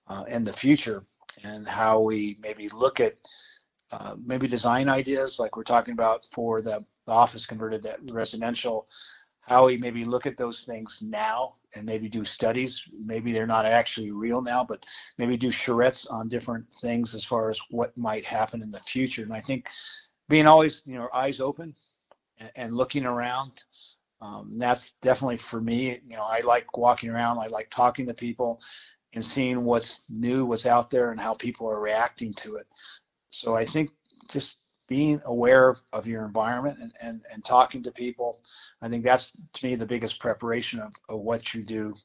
uh, 0.08 0.26
in 0.28 0.44
the 0.44 0.54
future, 0.54 1.04
and 1.44 1.68
how 1.68 2.00
we 2.00 2.38
maybe 2.40 2.70
look 2.70 3.00
at 3.00 3.16
uh, 3.92 4.16
maybe 4.24 4.48
design 4.48 4.90
ideas 4.90 5.40
like 5.40 5.56
we're 5.56 5.64
talking 5.64 5.94
about 5.94 6.26
for 6.32 6.62
the, 6.62 6.84
the 7.06 7.12
office 7.12 7.46
converted 7.46 7.84
that 7.84 8.00
residential 8.12 8.88
how 9.48 9.68
we 9.68 9.78
maybe 9.78 10.06
look 10.06 10.26
at 10.26 10.38
those 10.38 10.64
things 10.64 11.02
now 11.04 11.56
and 11.76 11.86
maybe 11.86 12.10
do 12.10 12.24
studies. 12.24 12.84
Maybe 13.06 13.32
they're 13.32 13.46
not 13.46 13.66
actually 13.66 14.12
real 14.12 14.42
now, 14.42 14.64
but 14.64 14.84
maybe 15.18 15.38
do 15.38 15.50
charrettes 15.50 16.12
on 16.12 16.30
different 16.30 16.66
things 16.74 17.14
as 17.14 17.24
far 17.24 17.50
as 17.50 17.60
what 17.70 17.96
might 17.96 18.26
happen 18.26 18.64
in 18.64 18.72
the 18.72 18.80
future. 18.80 19.24
And 19.24 19.34
I 19.34 19.40
think 19.40 19.70
being 20.30 20.48
always, 20.48 20.82
you 20.86 20.96
know, 20.96 21.10
eyes 21.14 21.40
open 21.40 21.76
and, 22.40 22.52
and 22.56 22.76
looking 22.76 23.06
around, 23.06 23.64
um, 24.20 24.58
that's 24.58 24.94
definitely 25.04 25.38
for 25.38 25.62
me. 25.62 26.00
You 26.08 26.18
know, 26.18 26.24
I 26.24 26.40
like 26.40 26.76
walking 26.76 27.12
around. 27.12 27.38
I 27.38 27.48
like 27.48 27.70
talking 27.70 28.08
to 28.08 28.14
people 28.16 28.60
and 29.14 29.24
seeing 29.24 29.64
what's 29.64 30.02
new, 30.10 30.46
what's 30.46 30.66
out 30.66 30.90
there, 30.90 31.12
and 31.12 31.20
how 31.20 31.36
people 31.36 31.70
are 31.70 31.82
reacting 31.82 32.34
to 32.36 32.56
it. 32.56 32.66
So 33.40 33.56
I 33.56 33.66
think 33.66 33.92
just 34.30 34.58
being 34.88 35.22
aware 35.26 35.70
of, 35.70 35.82
of 35.94 36.08
your 36.08 36.26
environment 36.26 36.78
and, 36.80 36.92
and, 37.02 37.22
and 37.34 37.44
talking 37.44 37.82
to 37.84 37.92
people. 37.92 38.42
I 38.82 38.90
think 38.90 39.04
that's 39.04 39.32
to 39.54 39.66
me 39.66 39.76
the 39.76 39.86
biggest 39.86 40.20
preparation 40.20 40.80
of, 40.80 40.94
of 41.10 41.22
what 41.22 41.54
you 41.54 41.64
do. 41.64 41.96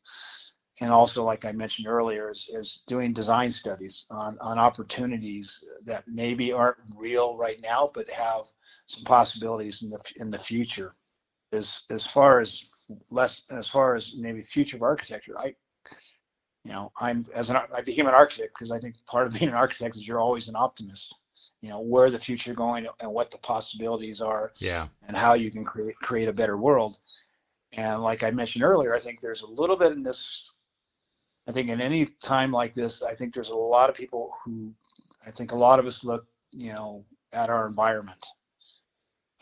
And 0.81 0.91
also, 0.91 1.23
like 1.25 1.45
I 1.45 1.53
mentioned 1.53 1.89
earlier, 1.89 2.31
is, 2.31 2.49
is 2.51 2.81
doing 2.87 3.13
design 3.13 3.51
studies 3.51 4.07
on, 4.11 4.39
on 4.41 4.59
opportunities 4.59 5.63
that 5.85 6.05
maybe 6.07 6.53
aren't 6.53 6.79
real 6.97 7.37
right 7.37 7.61
now, 7.63 7.91
but 7.93 8.09
have 8.09 8.47
some 8.87 9.05
possibilities 9.05 9.83
in 9.83 9.91
the 9.91 10.13
in 10.17 10.31
the 10.31 10.39
future. 10.39 10.95
As 11.53 11.83
as 11.91 12.07
far 12.07 12.41
as 12.41 12.65
less 13.11 13.43
as 13.51 13.69
far 13.69 13.95
as 13.95 14.15
maybe 14.17 14.41
future 14.41 14.79
of 14.79 14.83
architecture, 14.83 15.39
I 15.39 15.55
you 16.65 16.73
know 16.73 16.93
I'm 17.01 17.25
as 17.35 17.51
an 17.51 17.59
I 17.75 17.81
became 17.81 18.07
an 18.07 18.15
architect 18.15 18.55
because 18.55 18.71
I 18.71 18.79
think 18.79 18.95
part 19.07 19.27
of 19.27 19.33
being 19.39 19.51
an 19.51 19.57
architect 19.57 19.97
is 19.97 20.07
you're 20.07 20.21
always 20.21 20.49
an 20.49 20.57
optimist 20.57 21.15
you 21.63 21.71
know 21.71 21.81
where 21.81 22.11
the 22.11 22.19
future 22.19 22.55
going 22.55 22.87
and 23.01 23.13
what 23.13 23.31
the 23.31 23.39
possibilities 23.39 24.21
are 24.21 24.53
yeah. 24.59 24.89
and 25.09 25.17
how 25.17 25.35
you 25.35 25.51
can 25.51 25.65
create 25.65 25.97
create 25.97 26.29
a 26.29 26.33
better 26.33 26.57
world. 26.57 26.99
And 27.77 28.03
like 28.03 28.25
i 28.25 28.33
mentioned 28.33 28.65
earlier 28.65 28.93
i 28.95 28.99
think 28.99 29.21
there's 29.21 29.43
a 29.43 29.47
little 29.47 29.77
bit 29.77 29.93
in 29.93 30.03
this 30.03 30.53
i 31.47 31.53
think 31.53 31.71
in 31.71 31.81
any 31.81 32.07
time 32.21 32.51
like 32.51 32.75
this 32.75 33.01
i 33.05 33.15
think 33.15 33.33
there's 33.33 33.51
a 33.51 33.57
lot 33.57 33.89
of 33.89 33.95
people 33.95 34.33
who 34.45 34.75
i 35.25 35.31
think 35.31 35.53
a 35.53 35.57
lot 35.57 35.79
of 35.79 35.87
us 35.87 36.03
look 36.03 36.27
you 36.51 36.73
know 36.73 37.05
at 37.33 37.51
our 37.51 37.67
environment. 37.67 38.27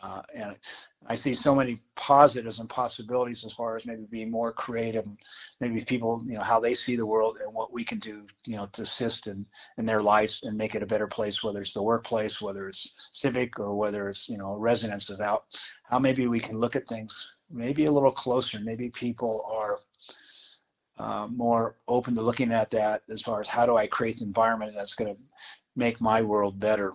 Uh, 0.03 0.23
and 0.35 0.57
I 1.07 1.15
see 1.15 1.33
so 1.33 1.55
many 1.55 1.81
positives 1.95 2.59
and 2.59 2.69
possibilities 2.69 3.45
as 3.45 3.55
far 3.55 3.77
as 3.77 3.87
maybe 3.87 4.05
being 4.11 4.31
more 4.31 4.53
creative, 4.53 5.05
and 5.05 5.17
maybe 5.61 5.83
people, 5.85 6.23
you 6.27 6.35
know, 6.35 6.43
how 6.43 6.61
they 6.61 6.75
see 6.75 6.97
the 6.97 7.07
world 7.07 7.39
and 7.43 7.55
what 7.55 7.73
we 7.73 7.85
can 7.85 7.99
do, 7.99 8.27
you 8.47 8.57
know, 8.57 8.67
to 8.73 8.83
assist 8.83 9.27
in, 9.27 9.47
in 9.79 9.87
their 9.87 10.03
lives 10.03 10.43
and 10.43 10.57
make 10.57 10.75
it 10.75 10.83
a 10.83 10.87
better 10.87 11.07
place, 11.07 11.43
whether 11.43 11.63
it's 11.63 11.73
the 11.73 11.83
workplace, 11.83 12.43
whether 12.43 12.69
it's 12.69 12.93
civic 13.13 13.59
or 13.59 13.75
whether 13.75 14.09
it's, 14.09 14.29
you 14.29 14.37
know, 14.37 14.57
residences 14.57 15.21
out, 15.21 15.45
how 15.85 15.99
maybe 15.99 16.27
we 16.27 16.41
can 16.41 16.59
look 16.59 16.77
at 16.77 16.87
things 16.87 17.35
maybe 17.51 17.87
a 17.87 17.93
little 17.93 18.13
closer. 18.13 18.61
Maybe 18.61 18.91
people 18.91 19.45
are 19.51 19.81
uh, 20.99 21.29
more 21.29 21.77
open 21.87 22.15
to 22.15 22.23
looking 22.23 22.53
at 22.53 22.71
that 22.71 23.03
as 23.09 23.23
far 23.23 23.41
as 23.41 23.49
how 23.49 23.67
do 23.67 23.77
I 23.77 23.87
create 23.87 24.21
an 24.21 24.29
environment 24.29 24.73
that's 24.75 24.95
going 24.95 25.15
to 25.15 25.21
make 25.77 26.01
my 26.01 26.23
world 26.23 26.59
better. 26.59 26.93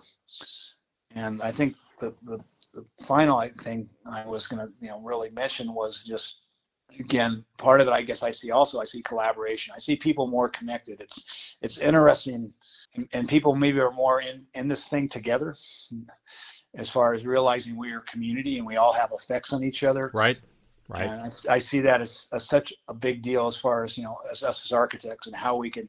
And 1.14 1.42
I 1.42 1.50
think 1.50 1.76
the, 2.00 2.14
the 2.24 2.38
the 2.74 2.84
final 3.04 3.40
thing 3.58 3.88
I 4.06 4.26
was 4.26 4.46
going 4.46 4.66
to 4.66 4.72
you 4.80 4.88
know 4.88 5.00
really 5.00 5.30
mention 5.30 5.72
was 5.72 6.04
just 6.04 6.40
again 7.00 7.44
part 7.56 7.80
of 7.80 7.88
it 7.88 7.92
I 7.92 8.02
guess 8.02 8.22
I 8.22 8.30
see 8.30 8.50
also 8.50 8.80
I 8.80 8.84
see 8.84 9.02
collaboration. 9.02 9.74
I 9.76 9.80
see 9.80 9.96
people 9.96 10.26
more 10.26 10.48
connected. 10.48 11.00
It's 11.00 11.56
it's 11.62 11.78
interesting. 11.78 12.52
And, 12.94 13.08
and 13.12 13.28
people 13.28 13.54
maybe 13.54 13.80
are 13.80 13.90
more 13.90 14.20
in 14.20 14.46
in 14.54 14.68
this 14.68 14.84
thing 14.84 15.08
together 15.08 15.54
as 16.76 16.90
far 16.90 17.14
as 17.14 17.24
realizing 17.24 17.76
we 17.76 17.92
are 17.92 18.00
community 18.00 18.58
and 18.58 18.66
we 18.66 18.76
all 18.76 18.92
have 18.92 19.10
effects 19.12 19.52
on 19.52 19.64
each 19.64 19.84
other. 19.84 20.10
Right 20.12 20.38
right. 20.88 21.08
And 21.08 21.20
I, 21.20 21.54
I 21.54 21.58
see 21.58 21.80
that 21.80 22.00
as, 22.00 22.28
as 22.32 22.46
such 22.46 22.72
a 22.88 22.94
big 22.94 23.22
deal 23.22 23.46
as 23.46 23.56
far 23.56 23.84
as 23.84 23.96
you 23.96 24.04
know 24.04 24.18
as 24.30 24.42
us 24.42 24.64
as 24.64 24.72
architects 24.72 25.26
and 25.26 25.36
how 25.36 25.56
we 25.56 25.70
can 25.70 25.88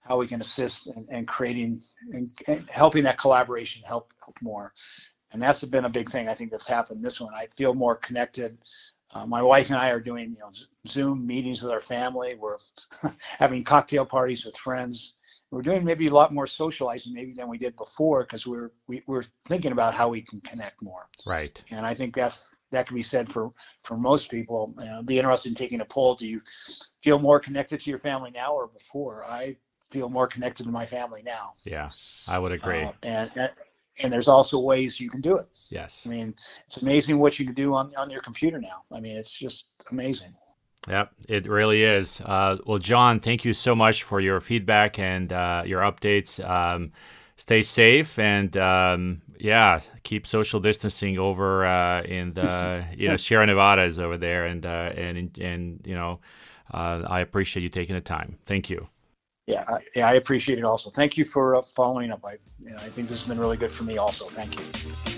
how 0.00 0.18
we 0.18 0.26
can 0.26 0.40
assist 0.40 0.86
in, 0.86 1.06
in 1.10 1.26
creating 1.26 1.82
and, 2.12 2.30
and 2.46 2.68
helping 2.70 3.04
that 3.04 3.18
collaboration 3.18 3.82
help 3.86 4.12
help 4.24 4.36
more 4.40 4.72
and 5.32 5.42
that's 5.42 5.64
been 5.64 5.84
a 5.84 5.90
big 5.90 6.10
thing 6.10 6.28
I 6.28 6.34
think 6.34 6.50
that's 6.50 6.68
happened 6.68 7.04
this 7.04 7.20
one. 7.20 7.34
I 7.34 7.46
feel 7.56 7.74
more 7.74 7.96
connected. 7.96 8.58
Uh, 9.14 9.24
my 9.24 9.40
wife 9.40 9.70
and 9.70 9.78
I 9.78 9.90
are 9.90 10.00
doing 10.00 10.30
you 10.30 10.38
know 10.40 10.50
Zoom 10.86 11.26
meetings 11.26 11.62
with 11.62 11.72
our 11.72 11.80
family. 11.80 12.34
We're 12.34 12.58
having 13.38 13.64
cocktail 13.64 14.04
parties 14.04 14.44
with 14.44 14.56
friends, 14.56 15.14
we're 15.50 15.62
doing 15.62 15.84
maybe 15.84 16.06
a 16.06 16.12
lot 16.12 16.34
more 16.34 16.46
socializing 16.46 17.14
maybe 17.14 17.32
than 17.32 17.48
we 17.48 17.58
did 17.58 17.76
before 17.76 18.22
because 18.22 18.46
we're 18.46 18.70
we, 18.86 19.02
we're 19.06 19.24
thinking 19.46 19.72
about 19.72 19.94
how 19.94 20.08
we 20.08 20.20
can 20.20 20.40
connect 20.42 20.82
more. 20.82 21.08
Right. 21.26 21.62
And 21.70 21.86
I 21.86 21.94
think 21.94 22.14
that's 22.14 22.54
that 22.70 22.86
can 22.86 22.96
be 22.96 23.02
said 23.02 23.32
for 23.32 23.52
for 23.82 23.96
most 23.96 24.30
people. 24.30 24.74
Uh, 24.78 25.02
be 25.02 25.18
interested 25.18 25.48
in 25.48 25.54
taking 25.54 25.80
a 25.80 25.84
poll. 25.84 26.14
Do 26.14 26.26
you 26.26 26.42
feel 27.02 27.18
more 27.18 27.40
connected 27.40 27.80
to 27.80 27.90
your 27.90 27.98
family 27.98 28.30
now 28.30 28.52
or 28.52 28.68
before? 28.68 29.24
I 29.24 29.56
feel 29.90 30.10
more 30.10 30.26
connected 30.26 30.64
to 30.64 30.70
my 30.70 30.84
family 30.84 31.22
now. 31.24 31.54
Yeah, 31.64 31.90
I 32.26 32.38
would 32.38 32.52
agree. 32.52 32.82
Uh, 32.82 32.92
and 33.02 33.50
and 34.02 34.12
there's 34.12 34.28
also 34.28 34.58
ways 34.58 35.00
you 35.00 35.10
can 35.10 35.20
do 35.20 35.36
it. 35.36 35.46
Yes. 35.70 36.06
I 36.06 36.10
mean, 36.10 36.34
it's 36.66 36.82
amazing 36.82 37.18
what 37.18 37.38
you 37.38 37.44
can 37.44 37.54
do 37.54 37.74
on 37.74 37.92
on 37.96 38.10
your 38.10 38.20
computer 38.20 38.60
now. 38.60 38.82
I 38.92 39.00
mean, 39.00 39.16
it's 39.16 39.36
just 39.36 39.66
amazing. 39.90 40.34
Yep, 40.88 41.12
it 41.28 41.48
really 41.48 41.82
is. 41.82 42.20
Uh, 42.24 42.56
well, 42.64 42.78
John, 42.78 43.20
thank 43.20 43.44
you 43.44 43.52
so 43.52 43.74
much 43.74 44.04
for 44.04 44.20
your 44.20 44.40
feedback 44.40 44.98
and 44.98 45.32
uh, 45.32 45.62
your 45.66 45.82
updates. 45.82 46.42
Um, 46.48 46.92
stay 47.36 47.62
safe 47.62 48.18
and 48.18 48.56
um, 48.56 49.22
yeah, 49.38 49.80
keep 50.02 50.26
social 50.26 50.60
distancing 50.60 51.18
over 51.18 51.66
uh, 51.66 52.02
in 52.02 52.32
the 52.32 52.84
you 52.96 53.08
know 53.08 53.16
Sierra 53.24 53.46
Nevada 53.46 53.84
is 53.84 53.98
over 53.98 54.16
there, 54.16 54.46
and 54.46 54.64
uh, 54.64 54.92
and 54.96 55.38
and 55.38 55.80
you 55.84 55.94
know, 55.94 56.20
uh, 56.72 57.02
I 57.06 57.20
appreciate 57.20 57.62
you 57.62 57.68
taking 57.68 57.94
the 57.94 58.00
time. 58.00 58.38
Thank 58.46 58.70
you. 58.70 58.88
Yeah, 59.48 59.64
I, 59.66 59.78
yeah, 59.96 60.06
I 60.06 60.12
appreciate 60.14 60.58
it 60.58 60.64
also. 60.64 60.90
Thank 60.90 61.16
you 61.16 61.24
for 61.24 61.56
uh, 61.56 61.62
following 61.62 62.10
up. 62.10 62.22
I, 62.22 62.32
you 62.62 62.70
know, 62.70 62.76
I 62.76 62.90
think 62.90 63.08
this 63.08 63.20
has 63.20 63.26
been 63.26 63.40
really 63.40 63.56
good 63.56 63.72
for 63.72 63.84
me 63.84 63.96
also. 63.96 64.26
Thank 64.26 64.58
you. 64.58 65.17